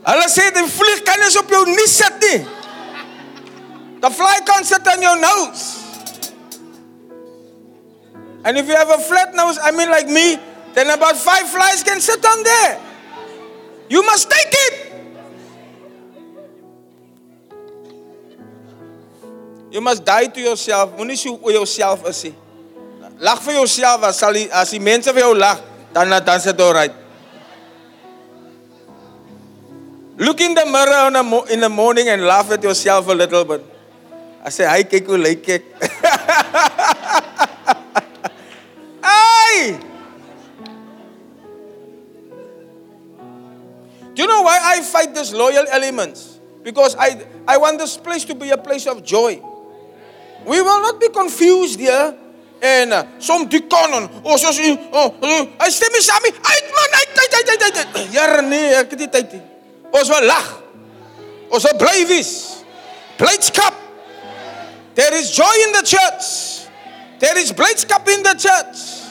[0.07, 2.39] Hulle sê die vlieg kan nie op jou nie sit nie.
[3.99, 5.83] The fly can't sit on your nose.
[8.45, 10.37] And if you have a flat nose, I mean like me,
[10.73, 12.79] then about five flies can sit on there.
[13.89, 14.73] You must take it.
[19.71, 20.95] You must die to yourself.
[20.95, 22.35] Moenie so oor jouself is nie.
[23.19, 25.59] Lag vir jouself as sal as die mense vir jou lag,
[25.91, 27.06] dan dan sit dit.
[30.17, 33.13] Look in the mirror in the, mo- in the morning and laugh at yourself a
[33.13, 33.63] little bit.
[34.43, 35.63] I say, "Hi, kyk hoe lyk ek."
[39.03, 39.77] Hey!
[44.13, 46.39] Do you know why I fight these loyal elements?
[46.63, 49.39] Because I, I want this place to be a place of joy.
[50.45, 52.15] We will not be confused here.
[52.59, 54.43] En uh, som kanon, ons
[54.91, 56.33] oh, oh, hy stem nie saam nie.
[59.13, 59.56] Tyd nie.
[59.93, 60.47] Ons wil lag.
[61.49, 62.63] Ons wil bly wees.
[63.17, 63.73] Blydskap.
[64.95, 66.67] There is joy in the church.
[67.19, 69.05] There is blydskap in the church.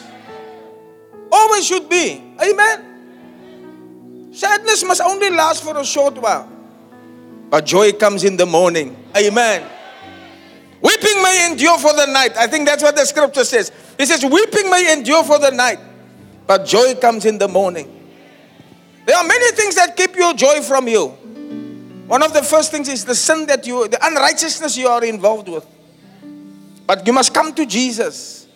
[1.30, 2.22] Always should be.
[2.40, 4.30] Amen.
[4.32, 6.48] Sadness must only last for a short while.
[7.50, 8.96] But joy comes in the morning.
[9.16, 9.62] Amen.
[10.82, 12.36] Weeping may endure for the night.
[12.36, 13.72] I think that's what the scripture says.
[13.98, 15.78] It says, Weeping may endure for the night,
[16.46, 17.95] but joy comes in the morning.
[19.06, 21.06] There are many things that keep your joy from you.
[22.08, 25.48] One of the first things is the sin that you, the unrighteousness you are involved
[25.48, 25.64] with.
[26.88, 28.48] But you must come to Jesus.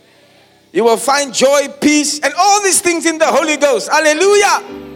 [0.72, 3.90] You will find joy, peace, and all these things in the Holy Ghost.
[3.90, 4.88] Hallelujah.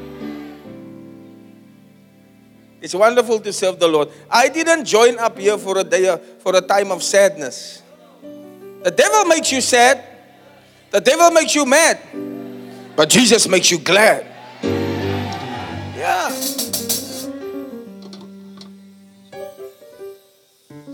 [2.80, 4.08] It's wonderful to serve the Lord.
[4.28, 7.80] I didn't join up here for a day for a time of sadness.
[8.82, 10.04] The devil makes you sad.
[10.90, 12.00] The devil makes you mad.
[12.96, 14.33] But Jesus makes you glad.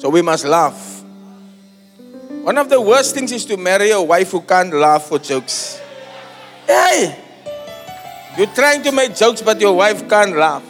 [0.01, 1.05] So we must laugh.
[2.41, 5.79] One of the worst things is to marry a wife who can't laugh for jokes.
[6.67, 7.15] Hey!
[8.39, 10.65] You're trying to make jokes, but your wife can't laugh.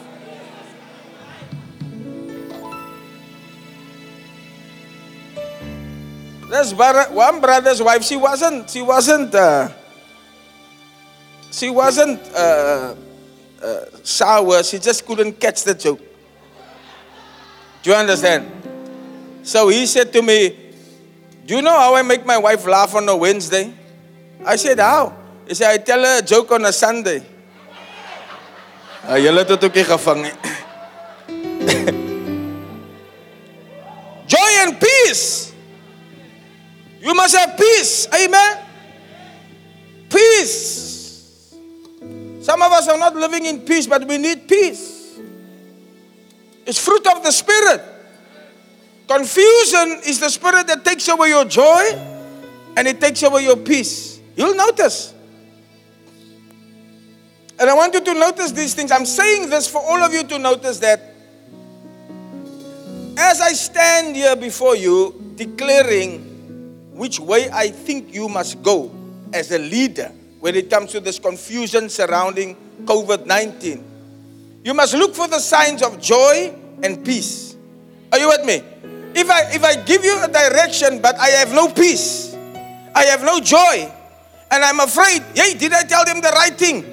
[6.49, 8.03] There's one brother's wife.
[8.03, 8.69] She wasn't.
[8.69, 9.33] She wasn't.
[9.33, 9.69] Uh,
[11.51, 12.95] she wasn't uh,
[13.63, 14.61] uh, sour.
[14.63, 16.01] She just couldn't catch the joke.
[17.81, 18.60] Do you understand?
[19.43, 20.55] So he said to me,
[21.45, 23.73] "Do you know how I make my wife laugh on a Wednesday?"
[24.45, 25.13] I said, "How?"
[25.47, 27.23] He said, "I tell her a joke on a Sunday."
[34.27, 35.53] Joy and peace.
[37.01, 38.07] You must have peace.
[38.13, 38.57] Amen.
[40.09, 41.55] Peace.
[42.41, 45.19] Some of us are not living in peace, but we need peace.
[46.65, 47.81] It's fruit of the Spirit.
[49.11, 51.83] Confusion is the spirit that takes away your joy
[52.77, 54.21] and it takes away your peace.
[54.37, 55.13] You'll notice.
[57.59, 58.89] And I want you to notice these things.
[58.89, 61.13] I'm saying this for all of you to notice that
[63.17, 68.95] as I stand here before you, declaring which way I think you must go
[69.33, 70.09] as a leader
[70.39, 72.55] when it comes to this confusion surrounding
[72.85, 74.61] COVID 19.
[74.63, 77.57] You must look for the signs of joy and peace.
[78.13, 78.63] Are you with me?
[79.13, 82.35] If I, if I give you a direction but I have no peace,
[82.95, 83.91] I have no joy,
[84.51, 86.83] and I'm afraid, hey, did I tell them the right thing?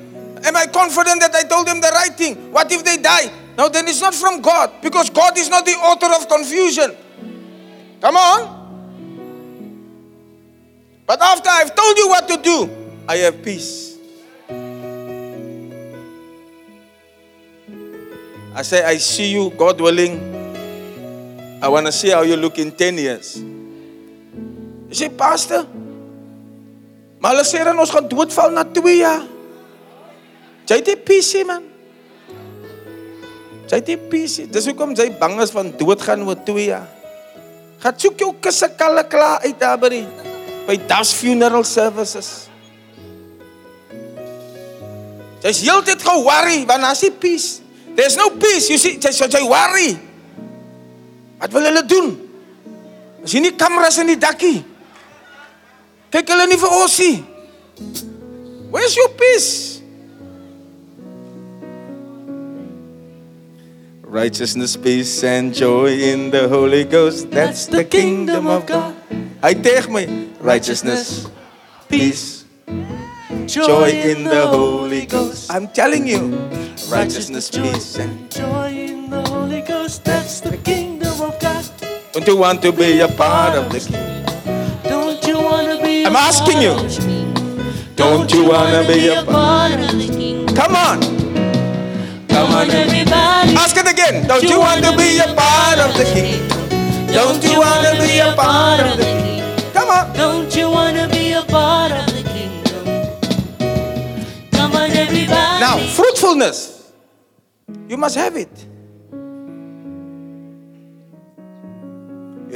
[0.44, 2.52] Am I confident that I told them the right thing?
[2.52, 3.30] What if they die?
[3.56, 6.96] No, then it's not from God because God is not the author of confusion.
[8.00, 8.58] Come on.
[11.06, 12.70] But after I've told you what to do,
[13.08, 13.98] I have peace.
[18.54, 20.37] I say, I see you, God willing.
[21.60, 23.36] I want to see how you look in 10 years.
[23.36, 25.66] You say, Pastor,
[27.18, 29.26] maar hulle sê dan ons gaan doodval na 2 jaar.
[30.68, 31.64] Jy nie peace nie, man.
[33.68, 34.48] Jy nie peace nie.
[34.54, 36.86] Dis hoekom jy bang is van doodgaan oor 2 jaar.
[37.82, 40.06] Gaan soek jou kusse kalle klaar uit daar by die
[40.68, 42.48] by Das Funeral Services.
[45.42, 47.62] Sy's heeltyd ge-worry want daar's nie peace.
[47.98, 48.70] There's no peace.
[48.70, 49.96] You see, sy sy worry.
[51.38, 52.12] Wat wil hulle doen?
[53.22, 54.62] As jy nie kameras in die dakkie.
[56.10, 57.18] Kyk hulle nie vir ons nie.
[58.72, 59.78] Where's your peace?
[64.08, 67.30] Righteousness, peace and joy in the Holy Ghost.
[67.30, 68.96] That's the kingdom of God.
[69.44, 70.08] Hy teg my
[70.40, 71.28] righteousness,
[71.92, 72.48] peace,
[73.44, 75.52] joy in the Holy Ghost.
[75.52, 76.34] I'm telling you,
[76.88, 80.04] righteousness, peace, and joy in the Holy Ghost.
[80.08, 80.87] That's the kingdom.
[82.18, 84.82] Don't you want to be a part of the kingdom?
[84.82, 86.04] Don't you want to be?
[86.04, 86.72] I'm asking you.
[86.74, 87.94] part of the kingdom?
[87.94, 89.26] Don't you want to be a part?
[89.26, 90.56] part of the kingdom?
[90.56, 91.00] Come on,
[92.26, 93.54] Come on, everybody.
[93.54, 94.26] ask it again.
[94.26, 97.06] Don't you want to be a part of the kingdom?
[97.14, 99.72] Don't you want to be a part of the kingdom?
[99.72, 100.12] Come on.
[100.16, 102.84] Don't you want to be a part of the kingdom?
[104.50, 105.60] Come on, everybody.
[105.60, 106.90] Now, fruitfulness.
[107.88, 108.67] You must have it.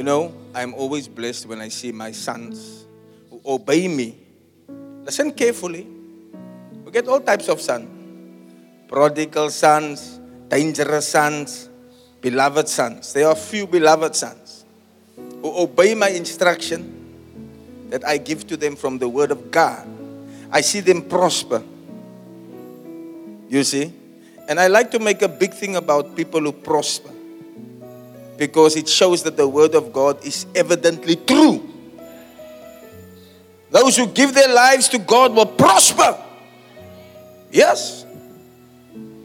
[0.03, 2.83] You know, I'm always blessed when I see my sons
[3.29, 4.19] who obey me.
[5.05, 5.87] Listen carefully.
[6.83, 7.87] We get all types of sons
[8.89, 11.69] prodigal sons, dangerous sons,
[12.19, 13.13] beloved sons.
[13.13, 14.65] There are few beloved sons
[15.41, 19.87] who obey my instruction that I give to them from the Word of God.
[20.51, 21.63] I see them prosper.
[23.47, 23.93] You see?
[24.49, 27.22] And I like to make a big thing about people who prosper
[28.37, 31.69] because it shows that the Word of God is evidently true.
[33.69, 36.17] Those who give their lives to God will prosper.
[37.51, 38.05] Yes.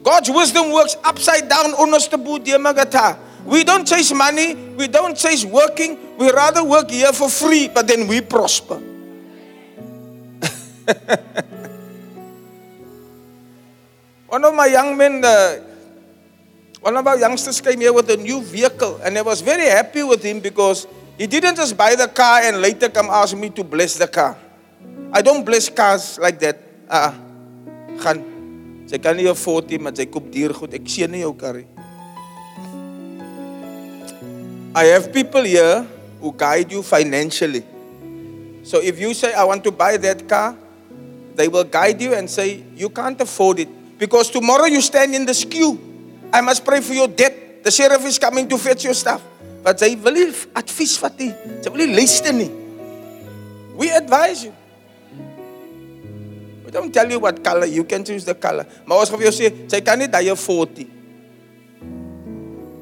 [0.03, 1.75] God's wisdom works upside down.
[3.45, 7.87] We don't chase money, we don't chase working, we rather work here for free, but
[7.87, 8.77] then we prosper.
[14.29, 15.61] One of my young men, uh,
[16.89, 20.03] one of our youngsters came here with a new vehicle, and I was very happy
[20.03, 20.87] with him because
[21.19, 24.39] he didn't just buy the car and later come ask me to bless the car.
[25.13, 26.57] I don't bless cars like that.
[26.89, 27.13] Ah, uh,
[28.01, 28.25] gaan.
[29.05, 30.73] Kan nie nie, maar sy koop duur goed.
[30.73, 31.61] Ek sien nie jou kar.
[34.73, 35.85] I have people here
[36.23, 37.65] who guide you financially.
[38.65, 40.57] So if you say I want to buy that car,
[41.37, 43.69] they will guide you and say you can't afford it
[43.99, 45.88] because tomorrow you stand in the queue.
[46.33, 47.65] I must pray for your debt.
[47.65, 49.23] The sheriff is coming to fetch your stuff.
[49.63, 51.33] But sy wil nie advies vat nie.
[51.63, 52.51] Sy wil.
[53.79, 54.55] We advise you.
[56.65, 58.67] We don't tell you what color you can choose the color.
[58.85, 60.89] Maar ons gaan vir jou sê, sy kan nie daai 40.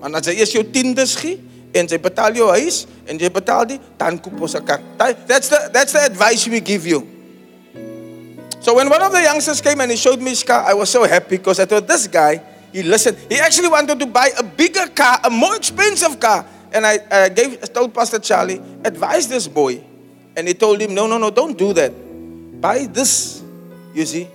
[0.00, 1.36] Maar as jy eers jou tiendes gee
[1.76, 4.80] en jy betaal jou huis en jy betaal die dan koop ons 'n kar.
[4.98, 7.06] That's the that's the advice we give you.
[8.60, 10.90] So when one of the youngsters came and he showed me his car, I was
[10.90, 12.40] so happy because I thought this guy,
[12.76, 13.16] he listened.
[13.30, 16.44] He actually wanted to buy a bigger car, a more expensive car.
[16.70, 19.82] And I, I gave told Pastor Charlie, advise this boy.
[20.36, 21.90] And he told him, no, no, no, don't do that.
[22.60, 23.42] Buy this,
[23.94, 24.28] you see.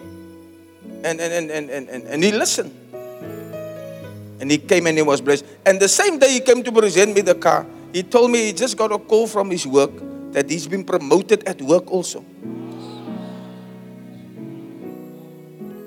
[1.04, 2.74] And and and and and, and, he listened.
[4.40, 5.46] And he came and he was blessed.
[5.64, 8.54] And the same day he came to present me the car, he told me he
[8.54, 9.92] just got a call from his work
[10.32, 12.26] that he's been promoted at work also.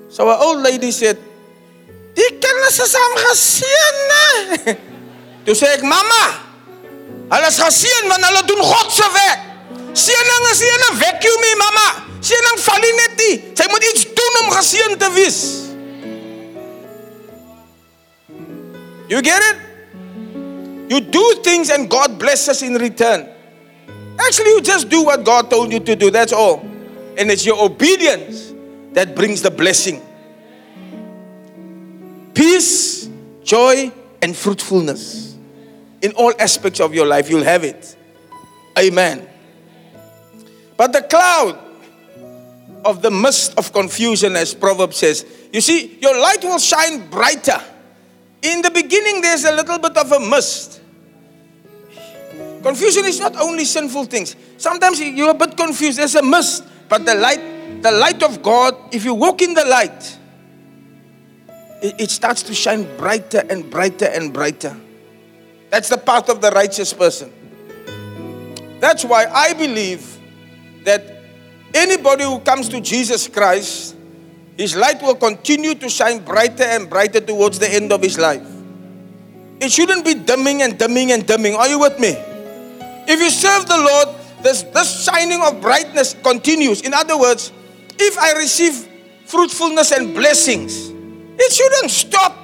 [0.07, 1.19] So an old lady said,
[2.15, 3.97] Die kinders is aan geseën.
[4.11, 4.77] né?"
[5.45, 6.25] Toe sê ek, "Mamma,
[7.29, 9.39] hulle is geseën want hulle doen God se werk.
[9.93, 11.43] Seëning is nie 'n vacuum
[12.65, 13.35] val nie net nie.
[13.53, 15.39] Sy moet iets doen om geseën te wees."
[19.07, 19.57] You get it?
[20.89, 23.27] You do things and God blesses in return.
[24.17, 26.09] Actually, you just do what God told you to do.
[26.09, 26.61] That's all.
[27.17, 28.53] And it's your obedience
[28.93, 30.01] that brings the blessing.
[32.35, 33.09] Peace,
[33.43, 35.35] joy, and fruitfulness.
[36.01, 37.95] In all aspects of your life, you'll have it.
[38.77, 39.27] Amen.
[40.77, 41.57] But the cloud
[42.83, 47.59] of the mist of confusion, as Proverbs says, you see, your light will shine brighter.
[48.41, 50.81] In the beginning, there's a little bit of a mist.
[52.61, 54.35] Confusion is not only sinful things.
[54.57, 55.97] Sometimes you're a bit confused.
[55.97, 59.65] There's a mist, but the light, the light of God, if you walk in the
[59.65, 60.14] light,
[61.85, 64.75] it, it starts to shine brighter and brighter and brighter.
[65.69, 67.31] That's the path of the righteous person.
[68.79, 70.19] That's why I believe
[70.83, 71.21] that
[71.73, 73.95] anybody who comes to Jesus Christ,
[74.57, 78.45] his light will continue to shine brighter and brighter towards the end of his life.
[79.59, 81.55] It shouldn't be dimming and dimming and dimming.
[81.55, 82.15] Are you with me?
[83.07, 86.81] If you serve the Lord, this, this shining of brightness continues.
[86.81, 87.51] In other words,
[87.99, 88.89] if I receive
[89.25, 90.94] fruitfulness and blessings.
[91.37, 92.35] It shouldn't stop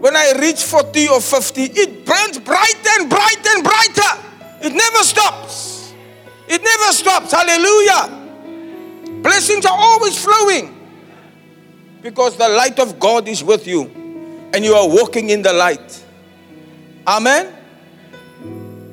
[0.00, 1.62] when I reach 40 or 50.
[1.62, 4.12] It burns brighter and brighter and brighter.
[4.62, 5.92] It never stops.
[6.48, 7.32] It never stops.
[7.32, 8.18] Hallelujah.
[9.22, 10.76] Blessings are always flowing
[12.02, 13.84] because the light of God is with you
[14.54, 16.04] and you are walking in the light.
[17.06, 17.56] Amen.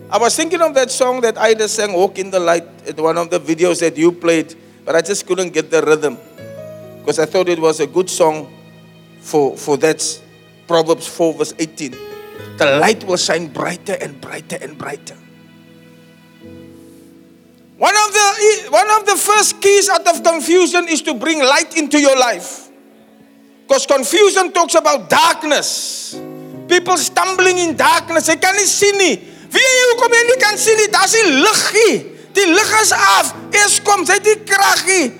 [0.10, 3.18] I was thinking of that song that Ida sang, Walk in the Light, at one
[3.18, 6.18] of the videos that you played, but I just couldn't get the rhythm
[7.00, 8.57] because I thought it was a good song
[9.28, 10.00] for, for that
[10.68, 11.92] Proverbs 4, verse 18.
[12.58, 15.18] The light will shine brighter and brighter and brighter.
[17.78, 21.78] One of the one of the first keys out of confusion is to bring light
[21.78, 22.70] into your life.
[23.68, 26.18] Because confusion talks about darkness.
[26.68, 28.26] People stumbling in darkness.
[28.26, 29.16] They can't see nie.
[29.52, 30.88] Wie jy kom jy nie kan sien nie.
[30.90, 31.94] Daar's die lig nie.
[32.34, 33.36] Die lig is af.
[33.54, 35.12] Eers kom sy die krag nie.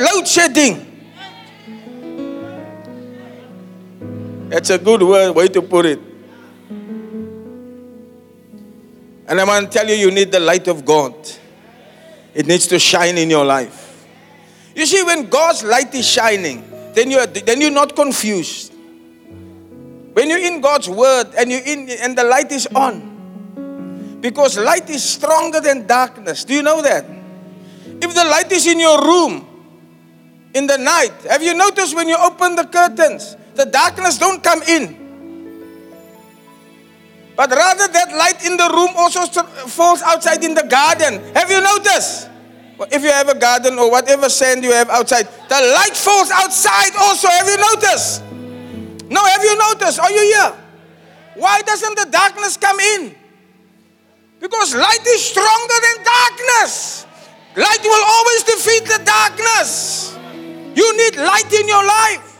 [0.00, 0.93] Load shedding.
[4.50, 6.00] It's a good word, way to put it.
[9.26, 11.14] And I want to tell you, you need the light of God.
[12.34, 14.06] It needs to shine in your life.
[14.74, 16.64] You see, when God's light is shining,
[16.94, 18.72] then you're, then you're not confused.
[20.12, 24.18] When you're in God's word and you in and the light is on.
[24.20, 26.44] Because light is stronger than darkness.
[26.44, 27.04] Do you know that?
[28.00, 29.46] If the light is in your room
[30.54, 34.62] in the night, have you noticed when you open the curtains, the darkness don't come
[34.62, 35.04] in.
[37.36, 39.26] But rather that light in the room also
[39.66, 41.20] falls outside in the garden.
[41.34, 42.30] Have you noticed?
[42.90, 46.92] If you have a garden or whatever sand you have outside, the light falls outside
[46.98, 47.28] also.
[47.28, 48.22] Have you noticed?
[49.10, 50.00] No, have you noticed?
[50.00, 50.52] Are you here?
[51.36, 53.14] Why doesn't the darkness come in?
[54.40, 57.06] Because light is stronger than darkness.
[57.56, 60.16] Light will always defeat the darkness.
[60.74, 62.33] You need light in your life.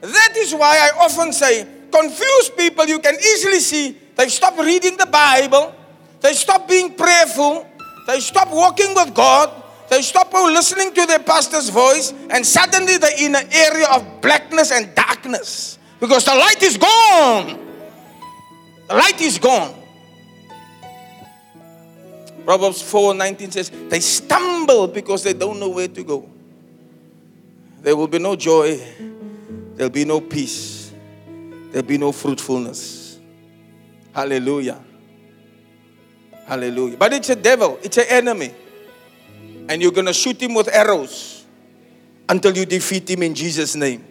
[0.00, 4.96] That is why I often say confused people, you can easily see they stop reading
[4.96, 5.74] the Bible,
[6.20, 7.66] they stop being prayerful,
[8.06, 9.50] they stop walking with God,
[9.90, 14.70] they stop listening to their pastor's voice, and suddenly they're in an area of blackness
[14.70, 17.66] and darkness because the light is gone.
[18.88, 19.74] The light is gone.
[22.44, 26.28] Proverbs 4 19 says, They stumble because they don't know where to go.
[27.82, 28.80] There will be no joy,
[29.78, 30.78] there'll be no peace
[31.70, 33.18] there'll be no fruitfulness.
[34.12, 34.82] Hallelujah.
[36.46, 36.96] Hallelujah.
[36.96, 38.54] But it's a devil, it's an enemy.
[39.68, 41.44] And you're going to shoot him with arrows
[42.28, 44.04] until you defeat him in Jesus' name.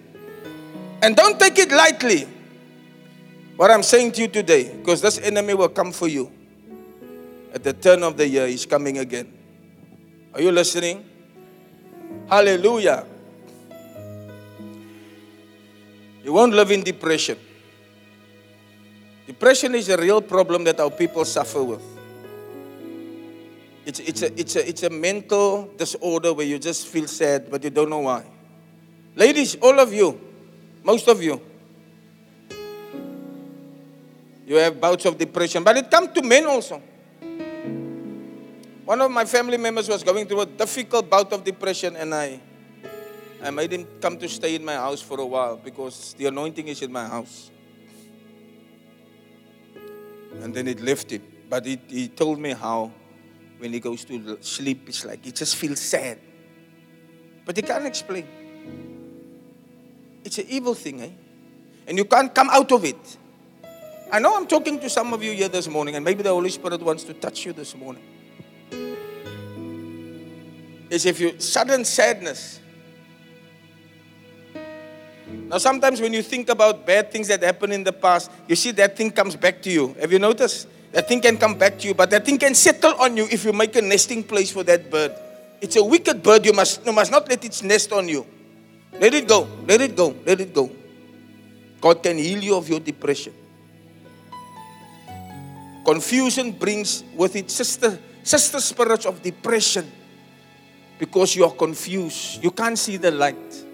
[1.02, 2.28] And don't take it lightly.
[3.56, 6.32] What I'm saying to you today, because this enemy will come for you.
[7.54, 9.34] At the turn of the year, he's coming again.
[10.34, 11.04] Are you listening?
[12.30, 13.06] Hallelujah.
[16.28, 17.40] You won't live in depression.
[19.26, 21.82] Depression is a real problem that our people suffer with.
[23.86, 27.64] It's, it's, a, it's, a, it's a mental disorder where you just feel sad, but
[27.64, 28.26] you don't know why.
[29.16, 30.20] Ladies, all of you,
[30.84, 31.40] most of you,
[34.46, 36.82] you have bouts of depression, but it comes to men also.
[38.84, 42.42] One of my family members was going through a difficult bout of depression, and I,
[43.42, 46.68] I made him come to stay in my house for a while because the anointing
[46.68, 47.52] is in my house.
[50.42, 51.24] And then it left him.
[51.50, 52.92] But he, he told me how
[53.60, 56.20] when he goes to sleep, it's like he just feels sad.
[57.46, 58.28] But he can't explain.
[60.24, 61.10] It's an evil thing, eh?
[61.88, 63.18] And you can't come out of it.
[64.12, 66.50] I know I'm talking to some of you here this morning, and maybe the Holy
[66.50, 68.04] Spirit wants to touch you this morning.
[70.90, 72.62] Is if you sudden sadness.
[75.30, 78.72] Now, sometimes when you think about bad things that happened in the past, you see
[78.72, 79.96] that thing comes back to you.
[80.00, 80.68] Have you noticed?
[80.92, 83.44] That thing can come back to you, but that thing can settle on you if
[83.46, 85.14] you make a nesting place for that bird.
[85.62, 86.46] It's a wicked bird.
[86.46, 88.26] You must, you must not let its nest on you.
[89.00, 89.48] Let it go.
[89.68, 90.16] Let it go.
[90.26, 90.72] Let it go.
[91.80, 93.34] God can heal you of your depression.
[95.86, 99.90] Confusion brings with it sister, sister spirits of depression
[101.00, 102.44] because you are confused.
[102.44, 103.67] You can't see the light.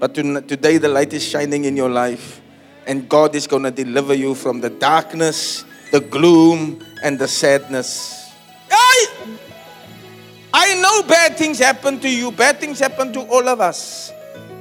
[0.00, 2.40] But today the light is shining in your life,
[2.86, 8.32] and God is going to deliver you from the darkness, the gloom, and the sadness.
[8.70, 9.06] I,
[10.54, 14.10] I know bad things happen to you, bad things happen to all of us,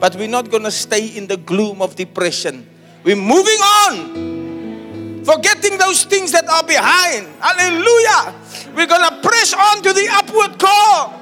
[0.01, 2.67] but we're not going to stay in the gloom of depression.
[3.05, 7.27] We're moving on, forgetting those things that are behind.
[7.39, 8.35] Hallelujah.
[8.75, 11.13] We're going to press on to the upward call.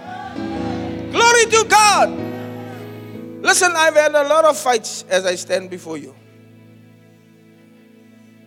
[1.11, 2.26] Glory to God.
[3.41, 6.15] Listen, I've had a lot of fights as I stand before you.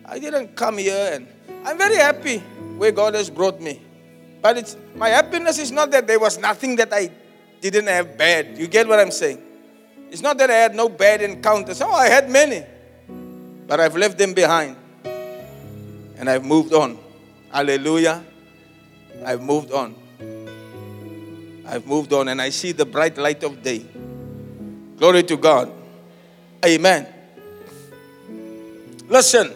[0.05, 1.27] I didn't come here and
[1.65, 2.39] I'm very happy
[2.77, 3.81] where God has brought me.
[4.41, 7.09] But it's my happiness is not that there was nothing that I
[7.61, 8.57] didn't have bad.
[8.57, 9.41] You get what I'm saying?
[10.09, 11.81] It's not that I had no bad encounters.
[11.81, 12.65] Oh, I had many.
[13.67, 14.75] But I've left them behind.
[16.17, 16.99] And I've moved on.
[17.49, 18.23] Hallelujah.
[19.23, 19.95] I've moved on.
[21.65, 23.85] I've moved on and I see the bright light of day.
[25.01, 25.73] Glory to God.
[26.63, 27.07] Amen.
[29.09, 29.49] Listen.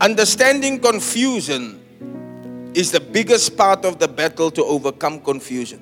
[0.00, 1.78] Understanding confusion
[2.74, 5.80] is the biggest part of the battle to overcome confusion.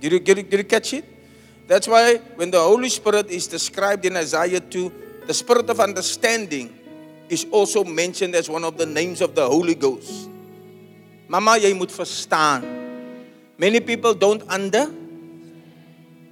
[0.00, 1.04] Did you, did you, did you catch it?
[1.68, 4.92] That's why when the Holy Spirit is described in Isaiah 2,
[5.28, 6.79] the Spirit of understanding
[7.30, 10.28] is also mentioned as one of the names of the Holy Ghost.
[11.30, 12.66] Mama, jy moet verstaan.
[13.56, 14.90] Many people don't under.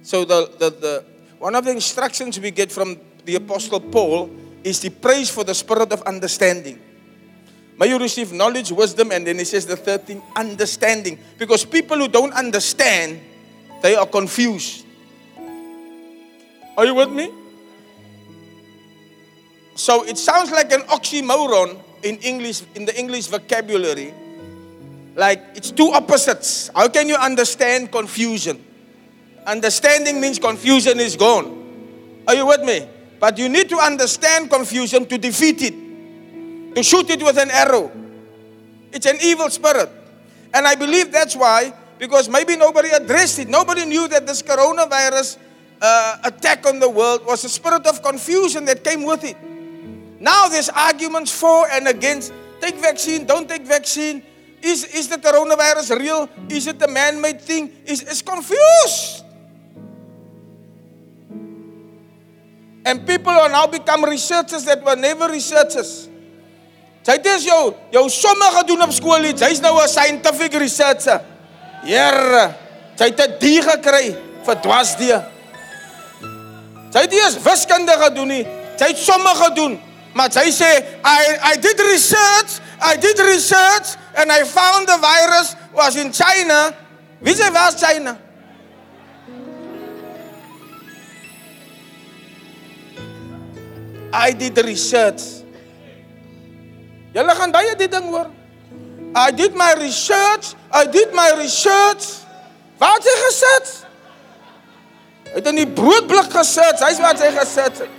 [0.03, 0.93] So the, the, the
[1.39, 4.29] one of the instructions we get from the Apostle Paul
[4.61, 6.79] is the praise for the spirit of understanding.
[7.79, 11.17] May you receive knowledge, wisdom, and then he says the third thing, understanding.
[11.37, 13.21] Because people who don't understand,
[13.81, 14.83] they are confused.
[16.75, 17.31] Are you with me?
[19.79, 24.13] So it sounds like an oxymoron in English, in the English vocabulary.
[25.15, 26.69] Like it's two opposites.
[26.75, 28.59] How can you understand confusion?
[29.47, 32.23] Understanding means confusion is gone.
[32.27, 32.89] Are you with me?
[33.21, 37.89] But you need to understand confusion to defeat it, to shoot it with an arrow.
[38.91, 39.89] It's an evil spirit.
[40.53, 43.47] And I believe that's why, because maybe nobody addressed it.
[43.47, 45.37] Nobody knew that this coronavirus
[45.81, 49.37] uh, attack on the world was a spirit of confusion that came with it.
[50.19, 52.33] Now there's arguments for and against.
[52.59, 54.23] Take vaccine, don't take vaccine.
[54.61, 56.29] Is, is the coronavirus real?
[56.49, 57.71] Is it a man made thing?
[57.85, 59.23] Is, it's confused.
[62.85, 66.09] And people are now become researchers that were never researchers.
[67.03, 69.41] Sy het eens jou jou somme gedoen op skool iets.
[69.41, 71.21] Hy's nou 'n scientific researcher.
[71.83, 72.55] Here,
[72.95, 74.15] sy het 'n D gekry
[74.45, 75.19] vir dwarsdee.
[76.91, 78.45] Sy het eers wiskunde gedoen nie.
[78.77, 79.88] Sy het somme gedoen.
[80.19, 85.55] Maar sy sê I I did research, I did research and I found the virus
[85.71, 86.75] was in China.
[87.23, 88.19] Wie sê was China?
[94.11, 95.45] I did research.
[97.15, 98.27] Julle gaan baie dit ding hoor.
[99.15, 100.51] I did my research.
[100.71, 102.27] I did my research.
[102.77, 103.71] Wat het hy gesit?
[105.29, 106.83] Hy het in die broodblik gesit.
[106.83, 107.98] Hy's wat hy gesit het.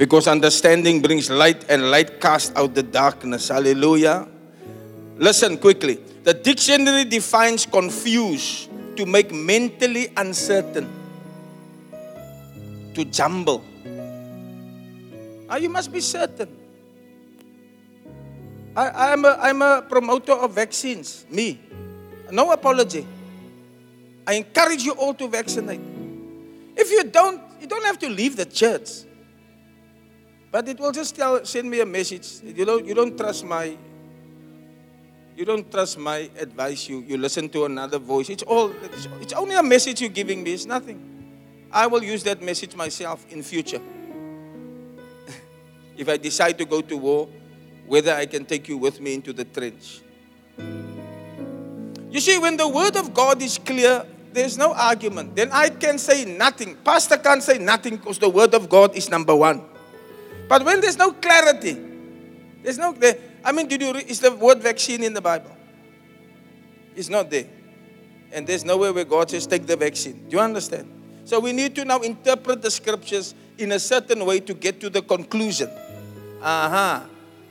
[0.00, 3.48] Because understanding brings light and light casts out the darkness.
[3.48, 4.26] Hallelujah.
[5.18, 6.00] Listen quickly.
[6.24, 10.88] The dictionary defines confuse to make mentally uncertain,
[12.94, 13.62] to jumble.
[15.46, 16.48] Now you must be certain.
[18.74, 21.60] I, I'm, a, I'm a promoter of vaccines, me.
[22.30, 23.06] No apology.
[24.26, 25.82] I encourage you all to vaccinate.
[26.74, 29.09] If you don't, you don't have to leave the church.
[30.50, 32.40] But it will just tell, send me a message.
[32.42, 33.76] You don't, you don't trust my,
[35.36, 36.88] you don't trust my advice.
[36.88, 38.28] You, you listen to another voice.
[38.30, 40.52] It's all, it's, it's only a message you're giving me.
[40.52, 41.06] It's nothing.
[41.70, 43.80] I will use that message myself in future.
[45.96, 47.28] if I decide to go to war,
[47.86, 50.02] whether I can take you with me into the trench.
[52.10, 55.36] You see, when the word of God is clear, there's no argument.
[55.36, 56.76] Then I can say nothing.
[56.84, 59.69] Pastor can't say nothing because the word of God is number one.
[60.50, 61.78] But when there's no clarity,
[62.60, 62.92] there's no.
[63.44, 65.56] I mean, did you read, is the word vaccine in the Bible?
[66.96, 67.46] It's not there,
[68.32, 70.26] and there's nowhere where God says take the vaccine.
[70.28, 70.90] Do you understand?
[71.24, 74.90] So we need to now interpret the scriptures in a certain way to get to
[74.90, 75.70] the conclusion.
[76.42, 77.06] Aha.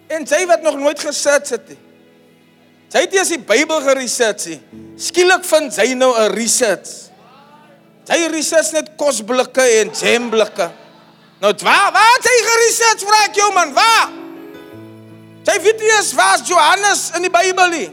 [0.09, 1.79] En sy wat nog nooit gesearch het nie.
[2.91, 4.59] Sy het eers die Bybel geresearch nie.
[4.99, 7.07] Skielik vind sy nou 'n research.
[8.03, 10.71] Sy research net kosblikke en jamblikke.
[11.39, 14.09] Nou waar waar het hy geresearch vra ek man, waar?
[15.47, 16.11] Sy weet nie eens
[16.47, 17.87] Johannes in Bybel nie.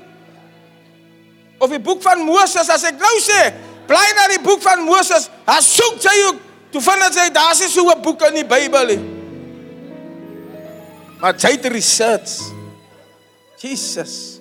[1.62, 3.52] Of die boek van Moses as ek nou sê,
[3.86, 6.42] bly na die boek van Moses, dan soek sy ook
[6.74, 8.98] toe vind sy daar's nie so 'n boek in die Bybel.
[11.20, 12.52] Maar sy research.
[13.62, 14.40] Jesus.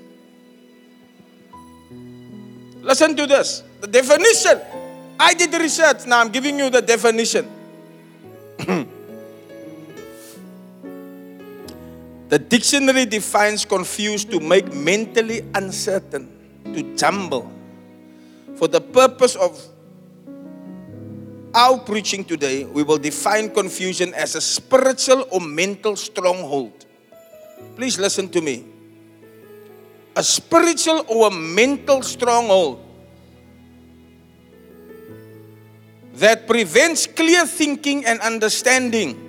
[2.81, 3.63] Listen to this.
[3.81, 4.59] The definition.
[5.19, 6.05] I did research.
[6.05, 7.47] Now I'm giving you the definition.
[12.27, 16.27] the dictionary defines confused to make mentally uncertain,
[16.73, 17.51] to jumble.
[18.55, 19.61] For the purpose of
[21.53, 26.85] our preaching today, we will define confusion as a spiritual or mental stronghold.
[27.75, 28.65] Please listen to me.
[30.15, 32.81] A spiritual or a mental stronghold
[36.15, 39.24] that prevents clear thinking and understanding.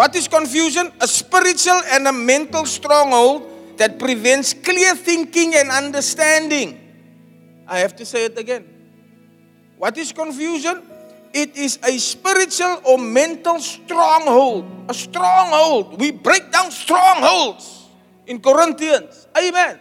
[0.00, 0.90] What is confusion?
[0.98, 6.80] A spiritual and a mental stronghold that prevents clear thinking and understanding.
[7.68, 8.64] I have to say it again.
[9.76, 10.80] What is confusion?
[11.34, 14.64] It is a spiritual or mental stronghold.
[14.88, 16.00] A stronghold.
[16.00, 17.84] We break down strongholds
[18.26, 19.28] in Corinthians.
[19.36, 19.78] Amen.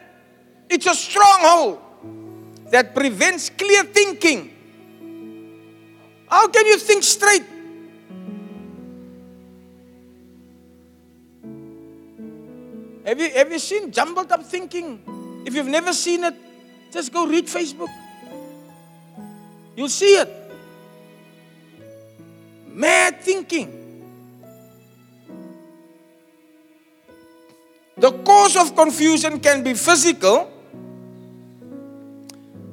[0.70, 1.80] It's a stronghold
[2.72, 4.52] that prevents clear thinking.
[6.28, 7.59] How can you think straight?
[13.10, 15.02] Have you, have you seen jumbled up thinking?
[15.44, 16.36] If you've never seen it,
[16.92, 17.90] just go read Facebook.
[19.76, 20.30] You'll see it.
[22.68, 23.74] Mad thinking.
[27.98, 30.54] The cause of confusion can be physical,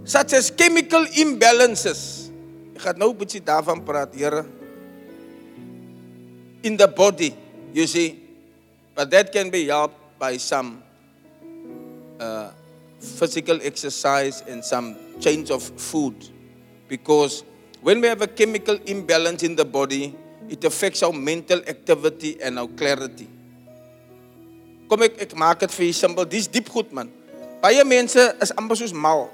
[0.04, 2.30] such as chemical imbalances.
[2.76, 4.46] Praat.
[6.62, 7.34] In the body,
[7.72, 8.22] you see.
[8.94, 10.82] But that can be helped by some
[12.20, 12.50] uh,
[13.00, 16.14] physical exercise and some change of food.
[16.88, 17.44] Because
[17.82, 20.14] when we have a chemical imbalance in the body,
[20.48, 23.28] it affects our mental activity and our clarity.
[24.86, 26.26] Kom ek ek maak dit vir julle simpel.
[26.30, 27.10] Dis diep goed man.
[27.62, 29.26] Baie mense is amper soos mal.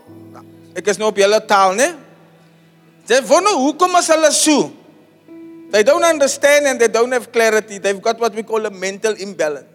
[0.72, 1.92] Ek is nou op julle taal, né?
[3.04, 4.72] Jy wonder hoekom is hulle so?
[5.72, 7.76] They don't understand and they don't have clarity.
[7.76, 9.68] They've got what we call a mental imbalance.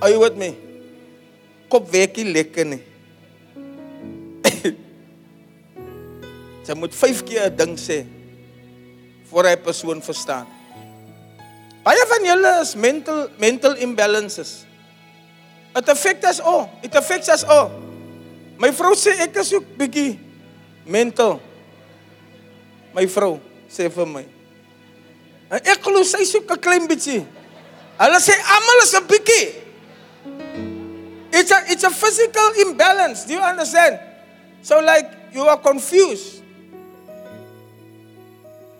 [0.00, 0.56] Are you with me?
[1.68, 2.80] Kop werk nie lekker nie.
[6.70, 8.06] Jy moet 5 keer 'n ding sê
[9.30, 10.46] voor hy persoon verstaan.
[11.82, 14.64] Baie van julle is mental mental imbalances.
[15.76, 16.70] It affects us all.
[16.82, 17.70] It affects us all.
[18.58, 20.18] My vrou sê ek is ook bietjie
[20.86, 21.40] mental.
[22.94, 23.40] My vrou
[23.70, 24.24] sê vir my.
[25.50, 27.26] En ek glo sy soek 'n klein bietjie.
[27.98, 29.59] Hulle sê almal is 'n bietjie.
[31.32, 33.24] It's a it's a physical imbalance.
[33.24, 34.00] Do you understand?
[34.62, 36.42] So like you are confused.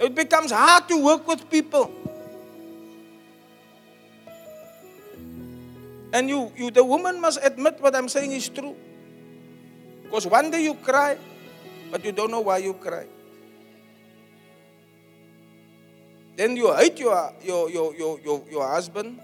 [0.00, 1.92] It becomes hard to work with people.
[6.12, 8.74] And you, you, the woman must admit what I'm saying is true.
[10.02, 11.18] Because one day you cry,
[11.90, 13.06] but you don't know why you cry.
[16.34, 19.20] Then you hate your, your, your, your, your, your husband.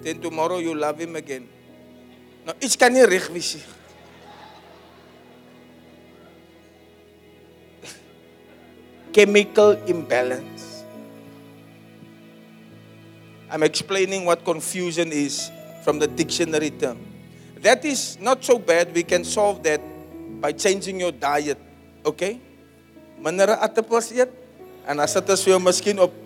[0.00, 1.46] Then tomorrow you love him again.
[2.42, 3.66] Nou, iets kan nie reg wees nie.
[9.12, 10.82] Chemical imbalance.
[13.52, 15.52] I'm explaining what confusion is
[15.84, 16.96] from the dictionary term.
[17.60, 18.94] That is not so bad.
[18.94, 19.84] We can solve that
[20.40, 21.60] by changing your diet.
[22.02, 22.40] Okay?
[23.22, 24.32] Minder aardappels eet
[24.82, 26.16] en dan sit ons vir jou miskien op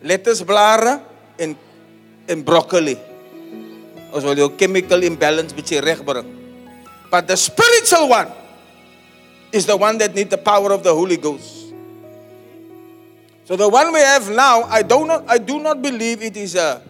[0.00, 0.94] lettuceblare
[1.36, 1.52] en
[2.32, 2.96] en broccoli.
[4.14, 6.28] Ons wil jou chemical imbalance bietjie regbring.
[7.10, 8.30] But the spiritual one
[9.52, 11.72] is the one that need the power of the Holy Ghost.
[13.46, 16.56] So the one we have now, I do not I do not believe it is
[16.56, 16.82] a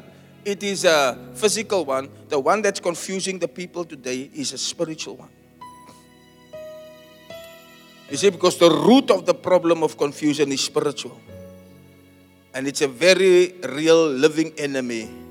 [0.45, 2.09] it is a physical one.
[2.29, 5.29] The one that's confusing the people today is a spiritual one.
[8.11, 11.21] You see, because the root of the problem of confusion is spiritual.
[12.55, 15.26] And it's a very real living enemy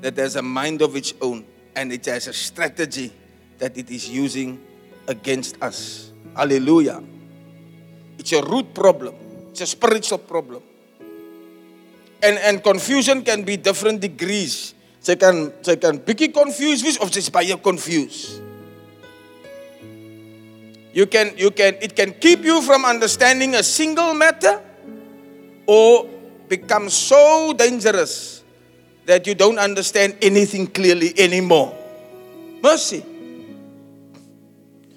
[0.00, 1.44] that has a mind of its own
[1.76, 3.12] and it has a strategy
[3.58, 4.60] that it is using
[5.06, 6.12] against us.
[6.34, 7.02] Hallelujah.
[8.18, 9.14] It's a root problem,
[9.50, 10.62] it's a spiritual problem.
[12.22, 14.74] And, and confusion can be different degrees.
[15.00, 18.44] Sy kan sy kan bietjie confused wees of sy's baie confused.
[20.92, 24.60] You can you can it can keep you from understanding a single matter
[25.64, 26.04] or
[26.52, 28.39] become so dangerous
[29.06, 31.76] that you don't understand anything clearly anymore.
[32.62, 33.04] Mercy.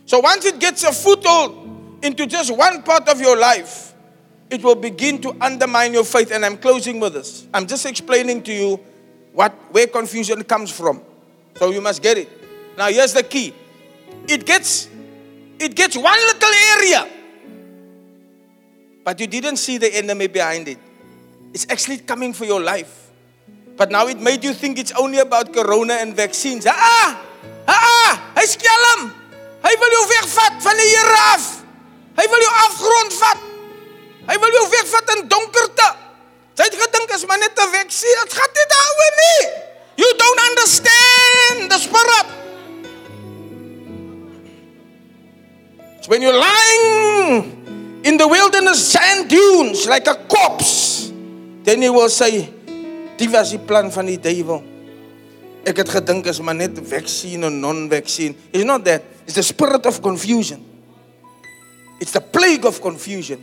[0.05, 3.93] So once it gets a foothold into just one part of your life,
[4.49, 6.31] it will begin to undermine your faith.
[6.31, 7.47] And I'm closing with this.
[7.53, 8.79] I'm just explaining to you
[9.31, 11.01] what where confusion comes from.
[11.55, 12.29] So you must get it.
[12.77, 13.53] Now here's the key.
[14.27, 14.89] It gets
[15.59, 17.07] It gets one little area.
[19.03, 20.77] But you didn't see the enemy behind it.
[21.53, 23.02] It's actually coming for your life.
[23.75, 26.65] But now it made you think it's only about corona and vaccines.
[26.67, 26.73] Ah!
[26.73, 27.17] Ah!
[27.67, 29.09] ah hy skelm.
[29.63, 31.45] Hy wil jou wegvat van die Here af.
[32.19, 33.43] Hy wil jou afgrond vat.
[34.29, 35.89] Hy wil jou wegvat in donkerte.
[36.53, 39.41] Jy het gedink as maar net 'n vaksin, dit gaan nie daaroor nie.
[39.95, 42.27] You don't understand the spirit.
[46.01, 51.11] So when you're lying in the wilderness sand dunes like a corpse,
[51.63, 52.49] then you will say,
[53.17, 54.63] "Dit was die plan van die duiwel."
[55.63, 58.35] Ek het gedink is maar net vaksin en non-vaccine.
[58.51, 59.01] It's not that.
[59.25, 60.65] It's the spirit of confusion.
[61.99, 63.39] It's the plague of confusion.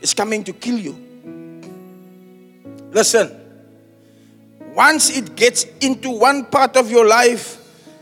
[0.00, 0.96] It's coming to kill you.
[2.90, 3.30] Listen.
[4.74, 7.58] Once it gets into one part of your life,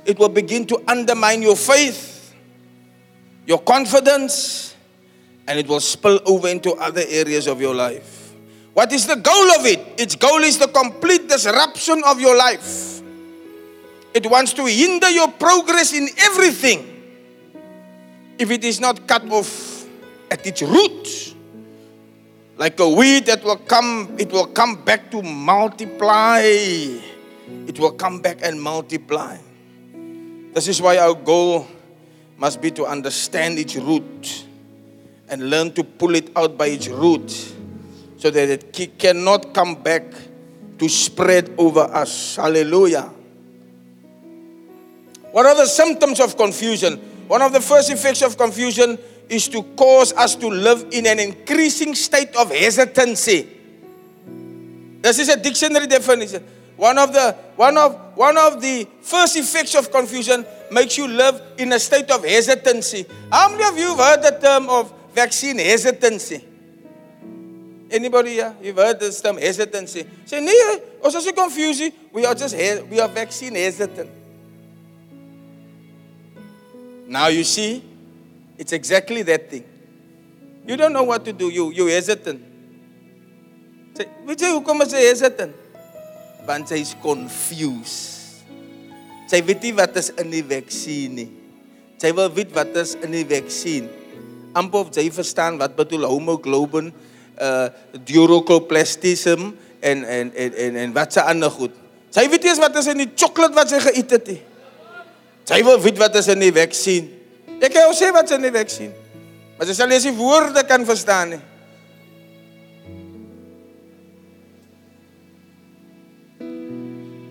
[0.07, 2.33] it will begin to undermine your faith,
[3.47, 4.75] your confidence,
[5.47, 8.22] and it will spill over into other areas of your life.
[8.75, 10.01] What is the goal of it?
[10.01, 13.03] Its goal is the complete disruption of your life.
[14.15, 16.89] It wants to hinder your progress in everything
[18.39, 19.87] if it is not cut off
[20.31, 21.35] at its root.
[22.57, 26.41] Like a weed that will come, it will come back to multiply.
[26.41, 29.37] It will come back and multiply.
[30.55, 31.67] This is why our goal
[32.39, 34.47] must be to understand its root
[35.29, 37.55] and learn to pull it out by its root
[38.23, 40.05] so that it cannot come back
[40.79, 42.37] to spread over us.
[42.37, 43.11] Hallelujah.
[45.33, 46.99] What are the symptoms of confusion?
[47.27, 48.97] One of the first effects of confusion
[49.29, 53.49] is to cause us to live in an increasing state of hesitancy.
[55.01, 56.45] This is a dictionary definition.
[56.77, 61.43] One of the one of one of the first effects of confusion makes you live
[61.59, 63.05] in a state of hesitancy.
[63.33, 66.52] How many of you have heard the term of vaccine hesitancy?
[67.93, 68.57] Anybody here?
[68.63, 70.07] You've heard this term hesitancy?
[70.25, 71.93] Say, nee, eh, ons is confused.
[72.11, 72.57] We are just
[72.89, 74.09] we are vaccine hesitant.
[77.07, 77.85] Now you see,
[78.57, 79.65] it's exactly that thing.
[80.67, 81.51] You don't know what to do.
[81.53, 82.41] You you hesitant.
[83.93, 85.53] Say, weet jy hoekom is hy hesitant?
[86.49, 88.41] Want hy is confused.
[89.29, 91.29] Sy weet nie wat is in die vaksin nie.
[92.01, 93.93] Sy wil weet wat is in die vaksin.
[94.57, 96.09] Amper of sy verstaan wat bedoel
[97.41, 97.69] uh
[98.05, 101.75] duocloplastism en en en en, en wat se ander goed.
[102.13, 104.41] Sy weet eens wat is in die sjokolade wat sy geëet het nie.
[105.49, 107.09] Sy wil weet wat is in die vaksin.
[107.63, 108.93] Ek kan jou sê wat is in die vaksin.
[109.57, 111.43] Maar sy sal nie die woorde kan verstaan nie.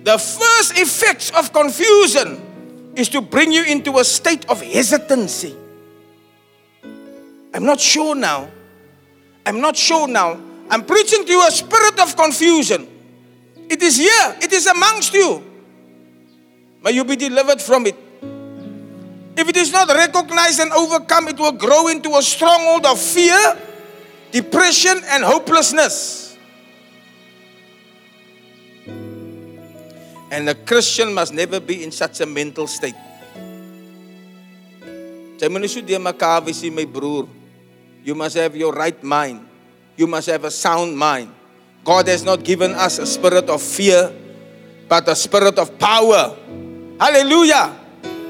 [0.04, 2.40] The first effects of confusion
[2.96, 5.56] is to bring you into a state of hesitancy.
[7.54, 8.50] I'm not sure now.
[9.46, 10.40] I'm not sure now.
[10.70, 12.88] I'm preaching to you a spirit of confusion.
[13.70, 15.44] It is here, it is amongst you.
[16.84, 17.96] May you be delivered from it.
[19.38, 23.58] If it is not recognized and overcome, it will grow into a stronghold of fear,
[24.32, 26.38] depression, and hopelessness.
[30.32, 32.96] And a Christian must never be in such a mental state.
[35.42, 37.26] Jy moet nie so deur mekaar wees my broer.
[38.04, 39.48] You must have your right mind.
[39.96, 41.34] You must have a sound mind.
[41.84, 44.12] God has not given us a spirit of fear,
[44.88, 46.36] but a spirit of power.
[47.00, 47.78] Hallelujah.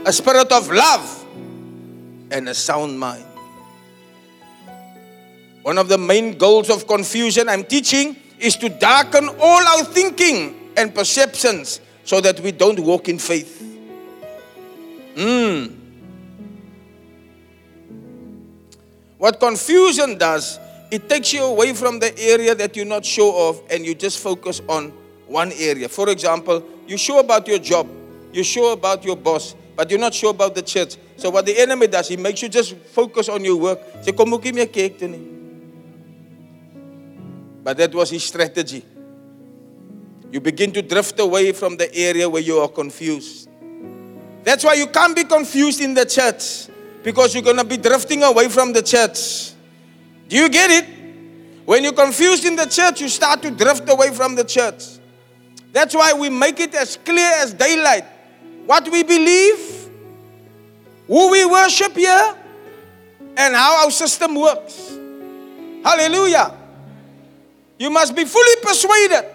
[0.06, 1.26] A spirit of love
[2.32, 3.26] and a sound mind.
[5.64, 10.72] One of the main goals of confusion I'm teaching is to darken all our thinking
[10.76, 13.62] and perceptions so that we don't walk in faith.
[15.16, 15.81] Mm.
[19.22, 20.60] What confusion does,
[20.90, 24.18] it takes you away from the area that you're not sure of and you just
[24.18, 24.90] focus on
[25.28, 25.88] one area.
[25.90, 27.88] For example, you're sure about your job,
[28.34, 30.98] you're sure about your boss, but you're not sure about the church.
[31.18, 33.80] So what the enemy does, he makes you just focus on your work.
[34.02, 35.22] Say, kom ook nie kyk toe nie.
[37.64, 38.84] But that was his strategy.
[40.32, 43.48] You begin to drift away from the area where you are confused.
[44.44, 46.71] That's why you can't be confused in the church
[47.04, 49.54] because you're going to be drifting away from the church.
[50.28, 50.86] Do you get it?
[51.66, 54.84] When you're confused in the church, you start to drift away from the church.
[55.72, 58.06] That's why we make it as clear as daylight
[58.66, 59.90] what we believe,
[61.08, 62.36] who we worship here,
[63.38, 64.90] and how our system works.
[65.84, 66.58] Hallelujah.
[67.80, 69.26] You must be fully persuaded.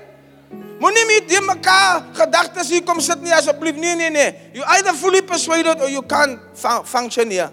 [0.79, 3.77] Moenie met mekaar gedagtes hier kom sit nie asseblief.
[3.77, 4.35] Nee nee nee.
[4.53, 6.39] You either fully persuaded or you can't
[6.85, 7.51] function here.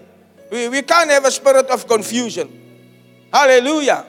[0.50, 2.50] We, we can't have a spirit of confusion.
[3.32, 4.04] Hallelujah.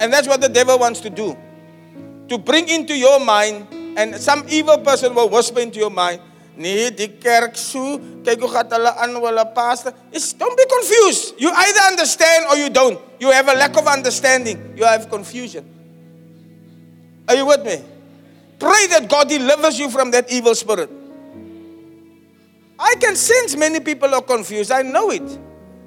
[0.00, 1.36] And that's what the devil wants to do.
[2.28, 3.66] To bring into your mind,
[3.96, 6.22] and some evil person will whisper into your mind,
[6.60, 9.94] Nee, die kerk so, kyk hoe gaan hulle aan hulle pastor.
[10.12, 11.32] Is don't be confused.
[11.40, 13.00] You either understand or you don't.
[13.16, 14.74] You have a lack of understanding.
[14.76, 15.79] You have confusion.
[17.30, 17.80] Are you with me?
[18.58, 20.90] Pray that God delivers you from that evil spirit.
[22.76, 24.72] I can sense many people are confused.
[24.72, 25.38] I know it.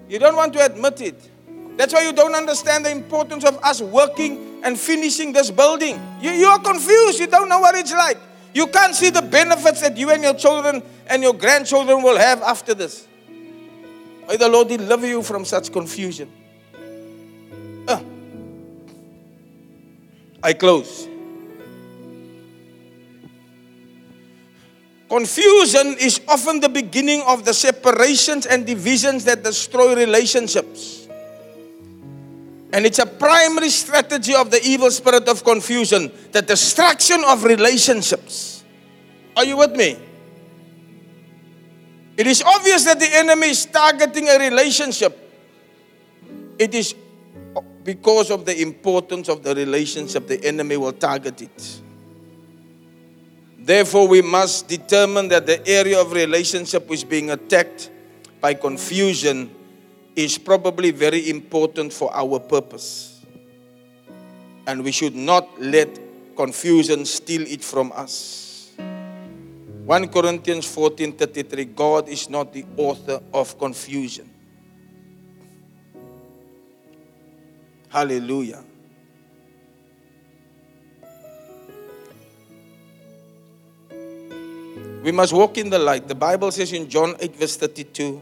[0.08, 1.30] You don't want to admit it.
[1.76, 6.00] That's why you don't understand the importance of us working and finishing this building.
[6.22, 7.20] You, you are confused.
[7.20, 8.18] You don't know what it's like.
[8.54, 12.42] You can't see the benefits that you and your children and your grandchildren will have
[12.42, 13.06] after this.
[14.30, 16.32] May the Lord deliver you from such confusion.
[17.86, 18.02] Uh,
[20.42, 21.10] I close.
[25.14, 31.08] Confusion is often the beginning of the separations and divisions that destroy relationships.
[32.74, 38.64] And it's a primary strategy of the evil spirit of confusion, the destruction of relationships.
[39.38, 40.00] Are you with me?
[42.18, 45.16] It is obvious that the enemy is targeting a relationship.
[46.58, 46.96] It is
[47.84, 51.83] because of the importance of the relationship, the enemy will target it.
[53.64, 57.90] Therefore, we must determine that the area of relationship which is being attacked
[58.42, 59.50] by confusion
[60.18, 63.24] is probably very important for our purpose.
[64.68, 65.88] And we should not let
[66.36, 68.74] confusion steal it from us.
[68.78, 74.30] 1 Corinthians 14:33 God is not the author of confusion.
[77.88, 78.64] Hallelujah.
[85.04, 86.08] We must walk in the light.
[86.08, 88.22] The Bible says in John 8, verse 32,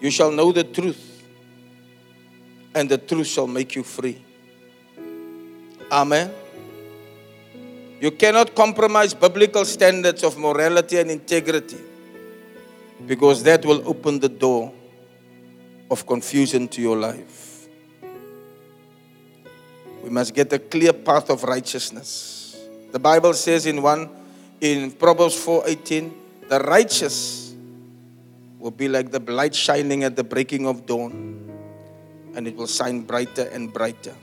[0.00, 1.22] You shall know the truth,
[2.74, 4.24] and the truth shall make you free.
[5.92, 6.32] Amen.
[8.00, 11.76] You cannot compromise biblical standards of morality and integrity
[13.06, 14.72] because that will open the door
[15.90, 17.68] of confusion to your life.
[20.02, 22.56] We must get a clear path of righteousness.
[22.92, 24.21] The Bible says in one
[24.62, 26.14] in Proverbs 4:18,
[26.48, 27.50] the righteous
[28.62, 31.12] will be like the light shining at the breaking of dawn,
[32.38, 34.14] and it will shine brighter and brighter.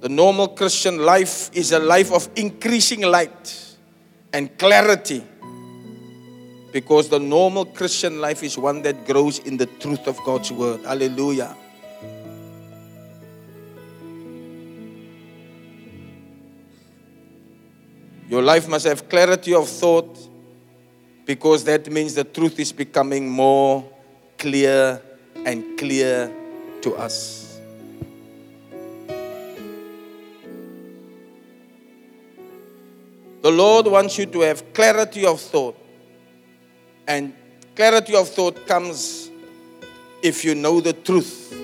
[0.00, 3.56] The normal Christian life is a life of increasing light
[4.32, 5.24] and clarity
[6.72, 10.84] because the normal Christian life is one that grows in the truth of God's word.
[10.84, 11.56] Hallelujah.
[18.32, 20.18] Your life must have clarity of thought
[21.26, 23.84] because that means the truth is becoming more
[24.38, 25.02] clear
[25.44, 26.32] and clear
[26.80, 27.60] to us.
[33.42, 35.76] The Lord wants you to have clarity of thought.
[37.06, 37.34] And
[37.76, 39.30] clarity of thought comes
[40.22, 41.54] if you know the truth,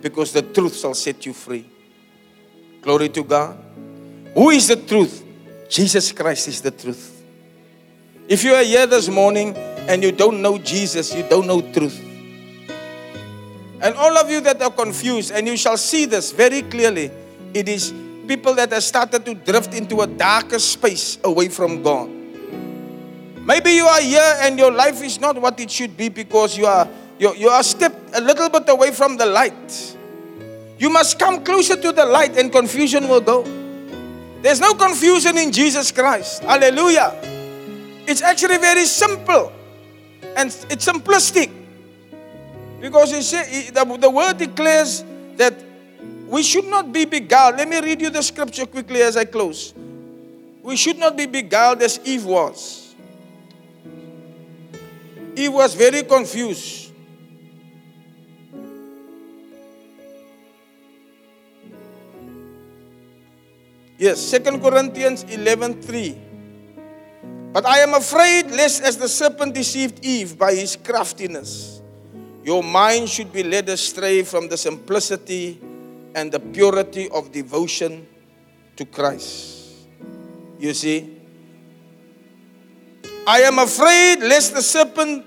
[0.00, 1.66] because the truth shall set you free.
[2.80, 3.58] Glory to God.
[4.32, 5.23] Who is the truth?
[5.68, 7.22] Jesus Christ is the truth.
[8.28, 12.00] If you are here this morning and you don't know Jesus, you don't know truth.
[13.82, 17.10] And all of you that are confused, and you shall see this very clearly,
[17.52, 17.92] it is
[18.26, 22.08] people that have started to drift into a darker space away from God.
[23.44, 26.64] Maybe you are here and your life is not what it should be because you
[26.64, 26.88] are
[27.18, 29.96] you, you are stepped a little bit away from the light.
[30.78, 33.44] You must come closer to the light and confusion will go.
[34.44, 36.42] There's no confusion in Jesus Christ.
[36.44, 37.16] Hallelujah.
[38.06, 39.50] It's actually very simple
[40.36, 41.50] and it's simplistic.
[42.78, 45.02] Because you see, the, the word declares
[45.38, 45.54] that
[46.28, 47.56] we should not be beguiled.
[47.56, 49.72] Let me read you the scripture quickly as I close.
[50.62, 52.94] We should not be beguiled as Eve was.
[55.36, 56.83] Eve was very confused.
[64.04, 66.12] Yes, Second Corinthians 11:3.
[67.56, 71.80] But I am afraid lest as the serpent deceived Eve by his craftiness,
[72.44, 75.56] your mind should be led astray from the simplicity
[76.12, 78.04] and the purity of devotion
[78.76, 79.72] to Christ.
[80.60, 81.08] You see?
[83.24, 85.24] I am afraid lest the serpent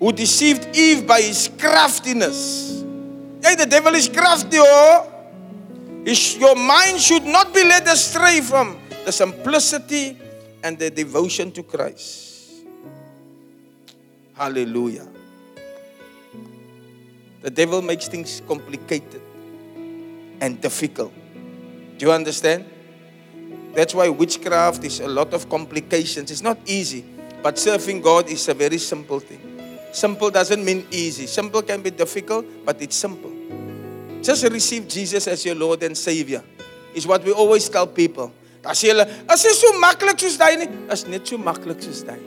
[0.00, 2.80] who deceived Eve by his craftiness.
[3.44, 5.09] Hey, the devil is crafty, oh.
[6.10, 10.18] Your mind should not be led astray from the simplicity
[10.62, 12.64] and the devotion to Christ.
[14.34, 15.06] Hallelujah.
[17.42, 19.22] The devil makes things complicated
[20.40, 21.12] and difficult.
[21.96, 22.64] Do you understand?
[23.74, 26.32] That's why witchcraft is a lot of complications.
[26.32, 27.04] It's not easy,
[27.40, 29.40] but serving God is a very simple thing.
[29.92, 31.26] Simple doesn't mean easy.
[31.26, 33.39] Simple can be difficult, but it's simple.
[34.22, 36.44] Just receive Jesus as your Lord and Savior.
[36.94, 38.32] Is what we always tell people.
[38.60, 42.02] As jy hulle, as dit so maklik soos daai nie, is net so maklik soos
[42.04, 42.20] daai.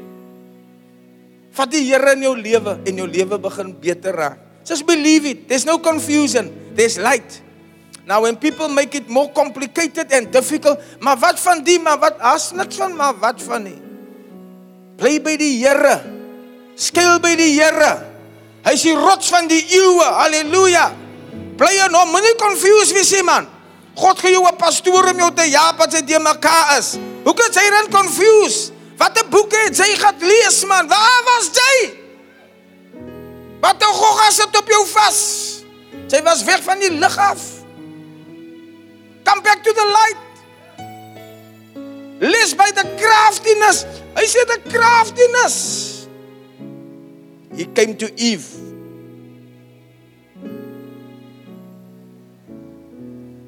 [1.53, 4.39] Vat die Here in jou lewe en jou lewe begin beter raak.
[4.65, 5.47] Just believe it.
[5.47, 6.49] There's no confusion.
[6.73, 7.41] There's light.
[8.07, 12.17] Now when people make it more complicated and difficult, maar wat van die, maar wat
[12.19, 13.79] as niks van maar wat van nie.
[14.97, 15.99] Bly by die Here.
[16.75, 17.93] Skuil by die Here.
[18.63, 20.09] Hy is die rots van die eeue.
[20.17, 21.02] Halleluja.
[21.57, 22.09] Bly in hom.
[22.13, 23.49] Moenie confused wees nie, man.
[23.95, 26.97] God gee jou 'n pastoor om jou te jaap as hy te mekaar is.
[27.23, 28.73] Hoe kan jy dan confused?
[28.97, 30.87] Watter boeke het jy gehad lees, man?
[30.87, 31.93] Waar was jy?
[33.61, 35.61] Wat 'n gogga sit op jou vas.
[36.07, 37.39] Jy was weg van die lig af.
[39.23, 40.21] Come back to the light.
[42.19, 43.85] Lees by the craftiness.
[44.15, 46.07] Hy sê the craftiness.
[47.55, 48.62] He came to Eve.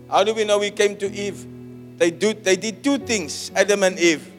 [0.10, 1.46] How do we know he came to Eve?
[1.98, 4.32] They do they did two things, Adam and Eve.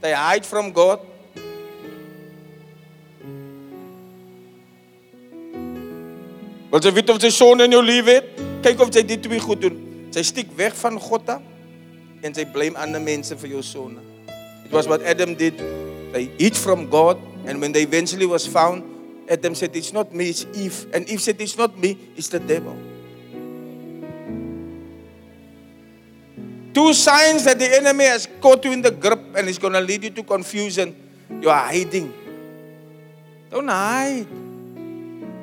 [0.00, 1.00] They hide from God.
[6.68, 8.28] Wil jy weet of jy son in jou lewe het?
[8.62, 9.78] Kyk of jy dit twee goed doen.
[10.12, 11.42] Sy stiek weg van God af
[12.22, 14.04] en sy blame ander mense vir jou sonde.
[14.66, 15.56] It was what Adam did.
[16.12, 17.16] They hid from God
[17.48, 18.84] and when they eventually was found,
[19.32, 20.86] Adam said it's not me, it's Eve.
[20.92, 22.76] And Eve said it's not me, it's the devil.
[26.78, 29.80] Two signs that the enemy has caught you in the grip and is going to
[29.80, 30.94] lead you to confusion.
[31.42, 32.14] You are hiding.
[33.50, 34.28] Don't hide.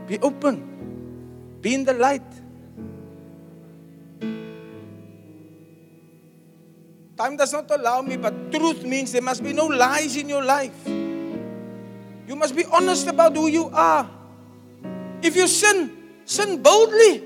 [0.08, 1.60] Be open.
[1.60, 2.24] Be in the light.
[7.18, 10.42] Time does not allow me, but truth means there must be no lies in your
[10.42, 10.88] life.
[10.88, 14.10] You must be honest about who you are.
[15.22, 15.92] If you sin,
[16.24, 17.24] sin boldly.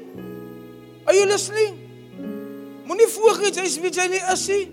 [1.05, 1.88] Are you listening?
[2.89, 4.63] Moenie voorgee jy is wie jy nie is nie.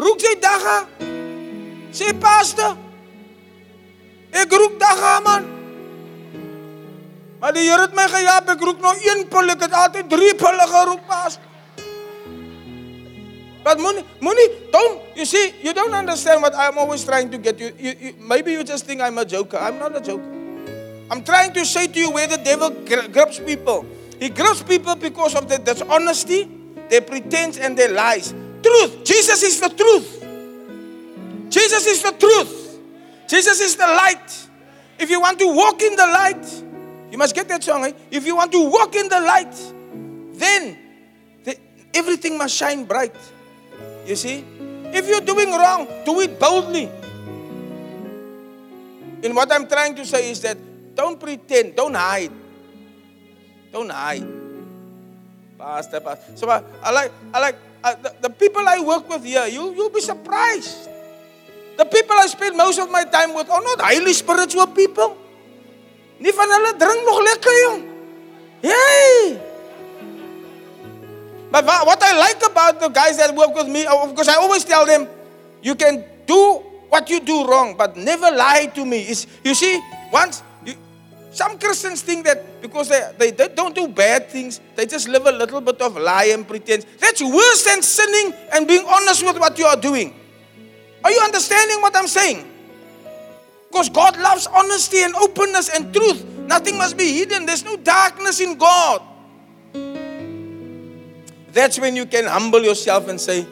[0.00, 0.76] Roek jy dagga?
[1.92, 2.78] Sê pastor.
[4.32, 5.50] Ek roek dagga man.
[7.40, 10.32] Maar die Here het my gehelp, ek roek nog een pil, ek het altyd drie
[10.40, 11.44] pille geroek pastor.
[13.66, 17.60] But money, money, don't, you see, you don't understand what I'm always trying to get
[17.60, 17.72] you.
[17.76, 19.58] you, you maybe you just think I'm a joker.
[19.58, 20.32] I'm not a joker.
[21.10, 23.84] I'm trying to say to you where the devil gri- grips people.
[24.20, 26.48] He grips people because of their dishonesty,
[26.88, 28.32] their pretense, and their lies.
[28.62, 29.04] Truth.
[29.04, 30.24] Jesus is the truth.
[31.50, 32.78] Jesus is the truth.
[33.28, 34.48] Jesus is the light.
[34.98, 36.62] If you want to walk in the light,
[37.10, 37.84] you must get that song.
[37.84, 37.92] Eh?
[38.10, 39.54] If you want to walk in the light,
[40.38, 40.78] then
[41.44, 41.56] the,
[41.94, 43.14] everything must shine bright.
[44.06, 44.44] You see?
[44.92, 46.90] If you're doing wrong, do it boldly.
[49.22, 50.56] And what I'm trying to say is that
[50.94, 52.32] don't pretend, don't hide.
[53.72, 54.26] Don't hide.
[55.58, 56.36] Pastor, pastor.
[56.36, 59.74] So I, I like, I like uh, the, the people I work with here, you,
[59.74, 60.88] you'll be surprised.
[61.76, 65.16] The people I spend most of my time with are not highly spiritual people.
[66.18, 67.80] Nie van hulle drink nog lekker jong.
[68.64, 69.36] Yay!
[71.52, 74.64] But what I like about the guys that work with me, of course, I always
[74.64, 75.06] tell them,
[75.62, 79.08] you can do what you do wrong, but never lie to me.
[79.08, 79.80] Is you see,
[80.12, 80.42] once
[81.36, 85.26] some Christians think that because they, they, they don't do bad things, they just live
[85.26, 86.86] a little bit of lie and pretense.
[86.98, 90.14] That's worse than sinning and being honest with what you are doing.
[91.04, 92.50] Are you understanding what I'm saying?
[93.68, 96.24] Because God loves honesty and openness and truth.
[96.24, 97.44] Nothing must be hidden.
[97.44, 99.02] There's no darkness in God.
[101.52, 103.46] That's when you can humble yourself and say,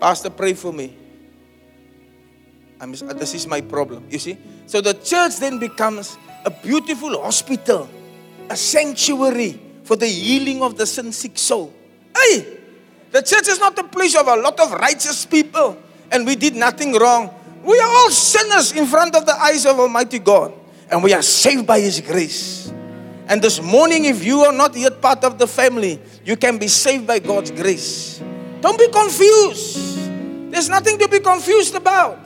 [0.00, 0.96] Pastor, pray for me.
[2.80, 4.06] I'm, this is my problem.
[4.10, 4.36] You see?
[4.66, 7.88] So the church then becomes a beautiful hospital,
[8.48, 11.72] a sanctuary for the healing of the sin sick soul.
[12.16, 12.58] Hey!
[13.10, 15.76] The church is not a place of a lot of righteous people
[16.10, 17.30] and we did nothing wrong.
[17.62, 20.54] We are all sinners in front of the eyes of Almighty God
[20.90, 22.72] and we are saved by His grace.
[23.28, 26.68] And this morning, if you are not yet part of the family, you can be
[26.68, 28.20] saved by God's grace.
[28.60, 30.10] Don't be confused.
[30.50, 32.18] There's nothing to be confused about.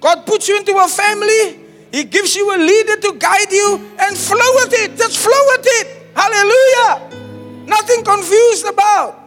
[0.00, 1.61] God puts you into a family,
[1.92, 4.96] He gives you a leader to guide you and flow with it.
[4.96, 5.86] Just flow with it.
[6.16, 7.68] Hallelujah.
[7.68, 9.20] Nothing confused about.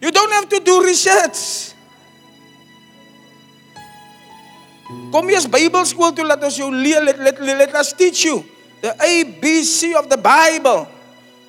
[0.00, 1.72] You don't have to do research.
[5.10, 8.44] Kom eers Bybelskool toe laat ons jou leer let, let, let us teach you.
[8.86, 10.86] the ABC of the Bible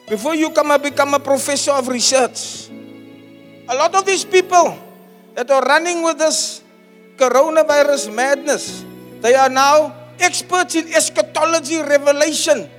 [0.08, 2.70] before you come and become a professor of research.
[3.68, 4.78] A lot of these people
[5.36, 6.64] that are running with this
[7.18, 8.86] coronavirus madness,
[9.22, 12.70] they are now experts in eschatology, revelation.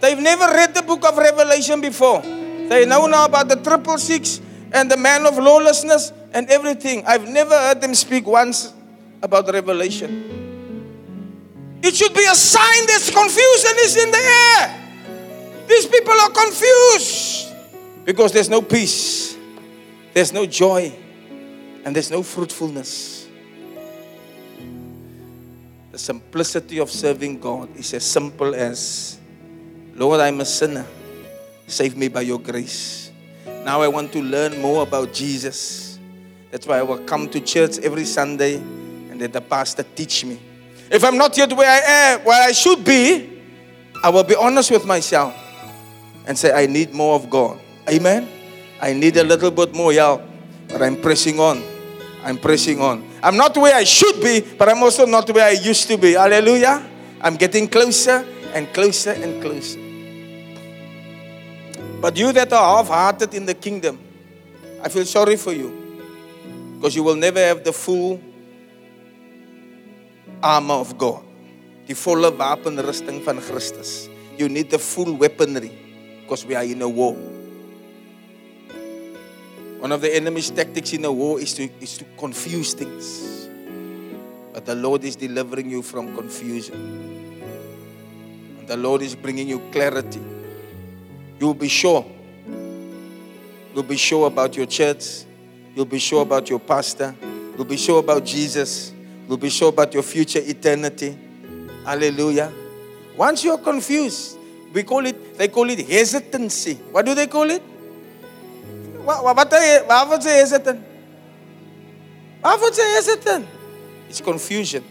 [0.00, 2.22] They've never read the book of Revelation before.
[2.22, 4.40] They know now about the triple six
[4.72, 7.04] and the man of lawlessness and everything.
[7.06, 8.72] I've never heard them speak once
[9.22, 10.46] about revelation.
[11.82, 14.74] It should be a sign that confusion is in the air.
[15.68, 17.54] These people are confused
[18.04, 19.36] because there's no peace,
[20.14, 20.92] there's no joy,
[21.84, 23.17] and there's no fruitfulness.
[25.98, 29.18] The simplicity of serving God is as simple as
[29.96, 30.86] Lord, I'm a sinner.
[31.66, 33.10] Save me by your grace.
[33.64, 35.98] Now I want to learn more about Jesus.
[36.52, 38.62] That's why I will come to church every Sunday
[39.10, 40.38] and let the pastor teach me.
[40.88, 41.80] If I'm not yet where I
[42.14, 43.42] am, where I should be,
[44.04, 45.34] I will be honest with myself
[46.28, 47.58] and say, I need more of God.
[47.90, 48.28] Amen.
[48.80, 50.22] I need a little bit more help,
[50.68, 51.60] but I'm pressing on.
[52.22, 53.07] I'm pressing on.
[53.22, 56.12] I'm not where I should be, but I'm also not where I used to be.
[56.12, 56.82] Hallelujah.
[57.20, 58.24] I'm getting closer
[58.54, 59.80] and closer and closer.
[62.00, 63.98] But you that are half hearted in the kingdom,
[64.82, 65.74] I feel sorry for you
[66.76, 68.20] because you will never have the full
[70.42, 71.24] armor of God.
[71.88, 74.08] Die volle wapenrusting van Christus.
[74.36, 75.72] You need the full weaponry
[76.20, 77.16] because we are in a war.
[79.78, 83.48] One of the enemy's tactics in a war is to, is to confuse things.
[84.52, 86.74] But the Lord is delivering you from confusion.
[88.58, 90.20] And the Lord is bringing you clarity.
[91.38, 92.04] You'll be sure.
[93.72, 95.24] You'll be sure about your church.
[95.76, 97.14] You'll be sure about your pastor.
[97.56, 98.92] You'll be sure about Jesus.
[99.28, 101.16] You'll be sure about your future eternity.
[101.84, 102.52] Hallelujah.
[103.16, 104.38] Once you're confused,
[104.72, 106.74] we call it, they call it hesitancy.
[106.90, 107.62] What do they call it?
[109.08, 109.22] Wat,
[109.86, 110.78] waarvoor ze hesitant?
[112.40, 113.46] Waarvoor ze hesitant?
[114.08, 114.82] It's confusion.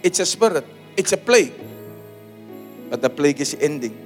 [0.00, 0.64] It's a spirit.
[0.94, 1.52] It's a plague.
[2.90, 3.96] But the plague is ending.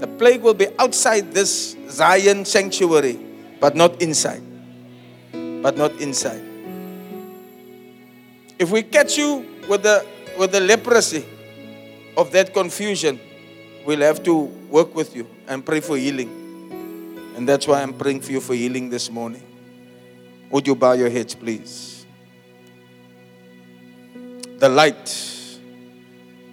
[0.00, 3.18] The plague will be outside this Zion sanctuary,
[3.60, 4.42] but not inside.
[5.62, 6.42] But not inside.
[8.58, 10.04] If we catch you with the
[10.38, 11.24] with the leprosy
[12.16, 13.20] of that confusion,
[13.86, 16.45] we'll have to work with you and pray for healing.
[17.36, 19.42] And that's why I'm praying for you for healing this morning.
[20.50, 22.06] Would you bow your heads, please?
[24.56, 25.60] The light.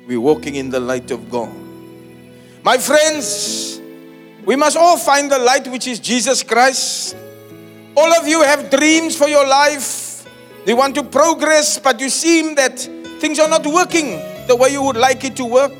[0.06, 1.56] We're walking in the light of God.
[2.64, 3.80] My friends,
[4.46, 7.16] we must all find the light which is Jesus Christ.
[7.96, 10.28] All of you have dreams for your life.
[10.66, 12.80] You want to progress, but you seem that
[13.20, 15.74] things are not working the way you would like it to work.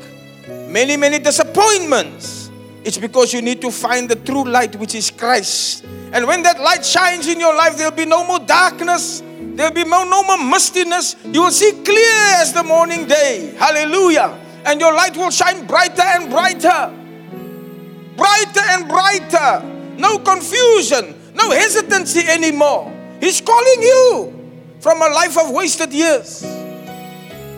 [0.48, 2.43] Many, many disappointments.
[2.84, 5.84] It's because you need to find the true light, which is Christ.
[6.12, 9.22] And when that light shines in your life, there'll be no more darkness.
[9.40, 11.16] There'll be no, no more mistiness.
[11.24, 13.54] You will see clear as the morning day.
[13.58, 14.38] Hallelujah.
[14.66, 16.92] And your light will shine brighter and brighter.
[18.16, 19.62] Brighter and brighter.
[19.96, 22.92] No confusion, no hesitancy anymore.
[23.20, 24.50] He's calling you
[24.80, 26.44] from a life of wasted years.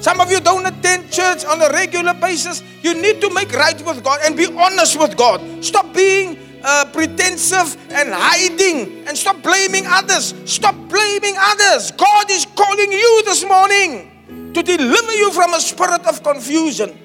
[0.01, 2.63] Some of you don't attend church on a regular basis.
[2.83, 5.41] You need to make right with God and be honest with God.
[5.65, 10.35] Stop being uh, pretensive and hiding and stop blaming others.
[10.45, 11.91] Stop blaming others.
[11.93, 16.99] God is calling you this morning to deliver you from a spirit of confusion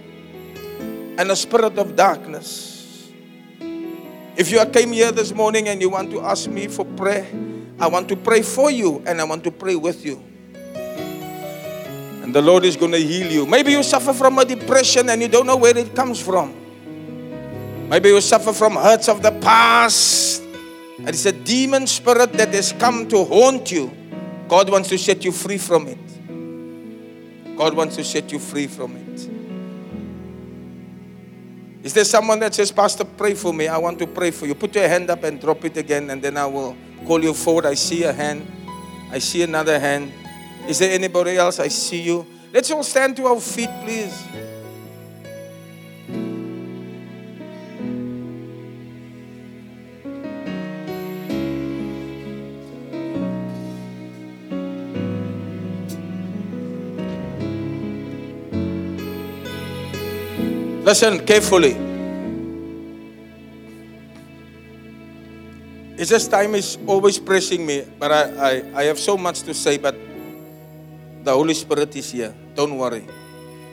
[1.17, 3.11] and a spirit of darkness.
[4.37, 7.27] If you came here this morning and you want to ask me for prayer,
[7.79, 10.30] I want to pray for you and I want to pray with you.
[12.21, 13.45] And the Lord is going to heal you.
[13.45, 16.55] Maybe you suffer from a depression and you don't know where it comes from.
[17.89, 20.43] Maybe you suffer from hurts of the past.
[20.97, 23.91] And it's a demon spirit that has come to haunt you.
[24.47, 27.57] God wants to set you free from it.
[27.57, 29.29] God wants to set you free from it.
[31.83, 33.67] Is there someone that says, Pastor, pray for me?
[33.67, 34.53] I want to pray for you.
[34.53, 36.77] Put your hand up and drop it again, and then I will
[37.07, 37.65] call you forward.
[37.65, 38.45] I see a hand.
[39.11, 40.13] I see another hand.
[40.67, 41.59] Is there anybody else?
[41.59, 42.25] I see you.
[42.53, 44.27] Let's all stand to our feet, please.
[60.83, 61.77] Listen carefully.
[65.97, 69.53] It's just time is always pressing me, but I, I, I have so much to
[69.53, 69.95] say, but
[71.23, 72.33] the Holy Spirit is here.
[72.55, 73.05] Don't worry.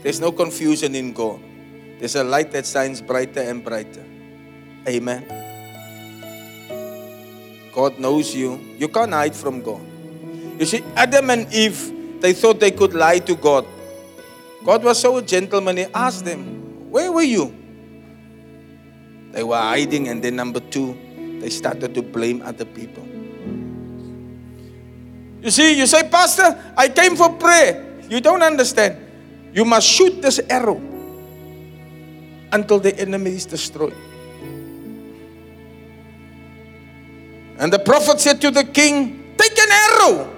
[0.02, 1.40] There's no confusion in God.
[1.98, 4.04] There's a light that shines brighter and brighter.
[4.86, 5.26] Amen.
[7.72, 8.58] God knows you.
[8.76, 9.80] You can't hide from God.
[10.58, 13.66] You see, Adam and Eve, they thought they could lie to God.
[14.64, 17.54] God was so gentle when He asked them, Where were you?
[19.32, 20.96] They were hiding, and then number two,
[21.40, 23.06] they started to blame other people.
[25.42, 28.00] You see, you say, Pastor, I came for prayer.
[28.08, 28.96] You don't understand.
[29.52, 30.80] You must shoot this arrow
[32.52, 33.94] until the enemy is destroyed.
[37.58, 40.30] And the prophet said to the king, Take an arrow,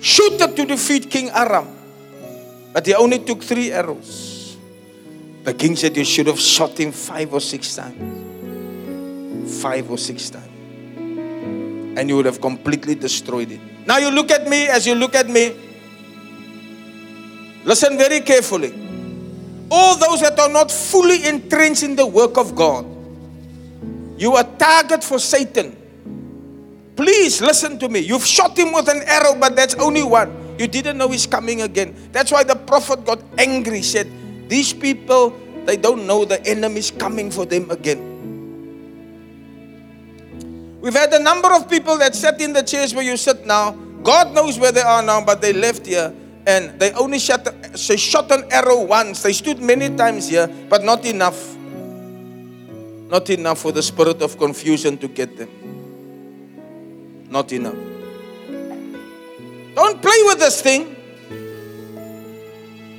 [0.00, 1.68] shoot it to defeat King Aram.
[2.72, 4.56] But he only took three arrows.
[5.44, 8.22] The king said, You should have shot him five or six times.
[9.62, 10.48] Five or six times.
[11.96, 13.60] And you would have completely destroyed it.
[13.86, 15.56] Now you look at me as you look at me.
[17.64, 18.72] Listen very carefully.
[19.70, 22.86] All those that are not fully entrenched in the work of God,
[24.16, 25.76] you are target for Satan.
[26.96, 28.00] Please listen to me.
[28.00, 30.56] You've shot him with an arrow, but that's only one.
[30.58, 31.96] You didn't know he's coming again.
[32.12, 34.08] That's why the prophet got angry, said,
[34.48, 38.13] These people, they don't know the enemy's coming for them again.
[40.84, 43.70] We've had a number of people that sat in the chairs where you sit now.
[44.02, 46.12] God knows where they are now, but they left here
[46.46, 47.42] and they only shot,
[47.72, 49.22] they shot an arrow once.
[49.22, 51.56] They stood many times here, but not enough.
[53.08, 55.48] Not enough for the spirit of confusion to get them.
[57.30, 57.76] Not enough.
[59.74, 60.94] Don't play with this thing.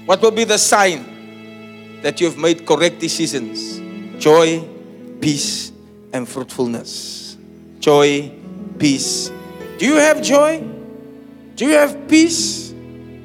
[0.07, 3.80] What will be the sign that you've made correct decisions?
[4.20, 4.68] Joy,
[5.22, 5.72] peace,
[6.12, 7.14] and fruitfulness.
[7.86, 8.34] Joy,
[8.80, 9.30] peace.
[9.78, 10.57] Do you have joy?
[11.53, 12.74] Do you have peace?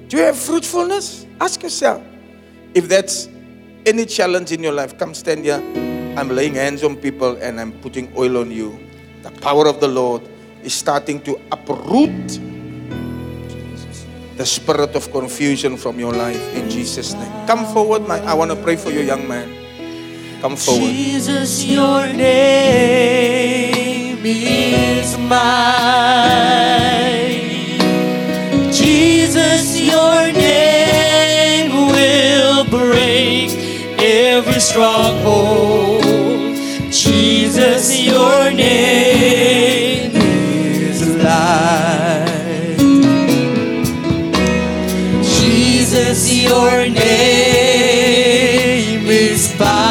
[0.08, 1.24] Do you have fruitfulness?
[1.40, 2.04] Ask yourself.
[2.74, 3.26] If that's
[3.86, 5.64] any challenge in your life, come stand here.
[6.14, 8.78] I'm laying hands on people and I'm putting oil on you.
[9.22, 10.28] The power of the Lord
[10.62, 12.28] is starting to uproot
[14.36, 17.32] the spirit of confusion from your life in Jesus' name.
[17.46, 19.48] Come forward, my I want to pray for you, young man.
[20.42, 20.92] Come forward.
[20.92, 23.89] Jesus, your name
[24.24, 25.40] is mine.
[28.72, 33.50] Jesus, your name will break
[33.98, 36.04] every stronghold.
[36.90, 42.76] Jesus, your name is light.
[45.22, 47.46] Jesus, your name
[49.06, 49.89] is power.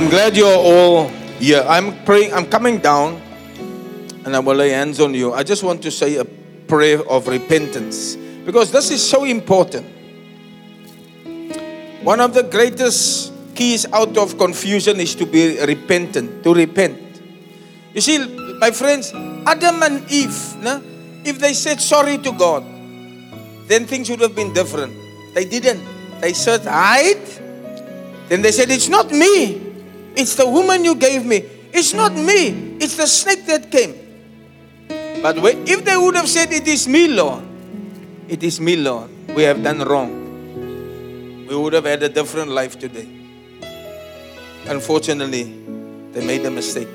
[0.00, 1.08] I'm glad you're all
[1.40, 1.62] here.
[1.68, 3.20] I'm praying, I'm coming down
[4.24, 5.34] and I will lay hands on you.
[5.34, 9.84] I just want to say a prayer of repentance because this is so important.
[12.02, 17.20] One of the greatest keys out of confusion is to be repentant, to repent.
[17.92, 20.80] You see, my friends, Adam and Eve, no?
[21.26, 22.64] if they said sorry to God,
[23.68, 24.94] then things would have been different.
[25.34, 25.84] They didn't.
[26.22, 27.20] They said, hide.
[28.30, 29.69] Then they said, It's not me.
[30.16, 31.44] It's the woman you gave me.
[31.72, 32.76] It's not me.
[32.80, 33.94] It's the snake that came.
[35.22, 37.44] But if they would have said, It is me, Lord,
[38.28, 42.78] it is me, Lord, we have done wrong, we would have had a different life
[42.78, 43.08] today.
[44.66, 45.44] Unfortunately,
[46.12, 46.88] they made a mistake.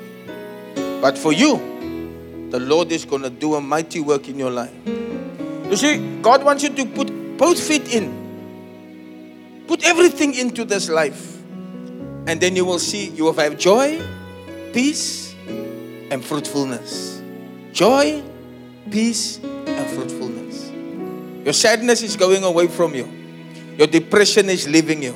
[1.00, 4.74] But for you, the Lord is going to do a mighty work in your life.
[4.86, 9.64] You see, God wants you to put both feet in.
[9.66, 11.35] Put everything into this life.
[12.26, 14.02] And then you will see you will have joy,
[14.72, 15.34] peace,
[16.10, 17.22] and fruitfulness.
[17.72, 18.22] Joy,
[18.90, 20.70] peace, and fruitfulness.
[21.44, 23.08] Your sadness is going away from you.
[23.76, 25.14] Your depression is leaving you.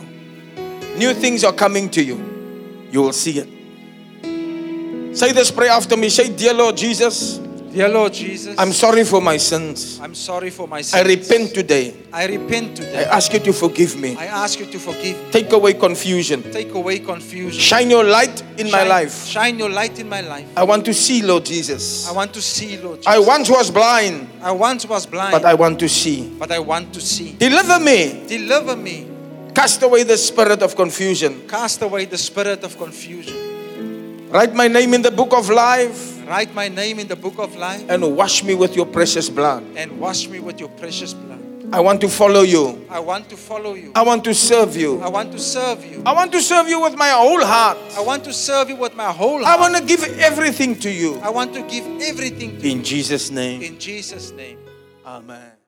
[0.97, 2.89] New things are coming to you.
[2.91, 5.17] You will see it.
[5.17, 6.09] Say this prayer after me.
[6.09, 7.41] Say, Dear Lord Jesus,
[7.73, 10.01] Dear Lord Jesus, I'm sorry for my sins.
[10.03, 10.95] I'm sorry for my sins.
[10.95, 11.95] I repent today.
[12.13, 13.05] I repent today.
[13.05, 14.17] I ask you to forgive me.
[14.17, 15.31] I ask you to forgive me.
[15.31, 16.43] Take away confusion.
[16.51, 17.61] Take away confusion.
[17.61, 19.25] Shine your light in my life.
[19.27, 20.49] Shine your light in my life.
[20.57, 22.09] I want to see, Lord Jesus.
[22.09, 23.07] I want to see, Lord Jesus.
[23.07, 26.29] I once was blind, I once was blind, but I want to see.
[26.39, 27.37] but I want to see.
[27.39, 28.27] Deliver me.
[28.27, 29.07] Deliver me.
[29.55, 31.47] Cast away the spirit of confusion.
[31.47, 33.50] Cast away the spirit of confusion.
[34.31, 37.57] Write my name in the book of life Write my name in the book of
[37.57, 39.65] life and wash me with your precious blood.
[39.77, 41.41] and wash me with your precious blood.
[41.73, 42.85] I want to follow you.
[42.89, 43.93] I want to follow you.
[43.95, 45.01] I want to serve you.
[45.03, 46.03] I want to serve you.
[46.05, 47.79] I want to serve you with my whole heart.
[47.97, 49.59] I want to serve you with my whole heart.
[49.59, 51.19] I want to give everything to you.
[51.21, 53.63] I want to give everything to In Jesus' name.
[53.63, 54.59] In Jesus' name.
[55.07, 55.60] Amen.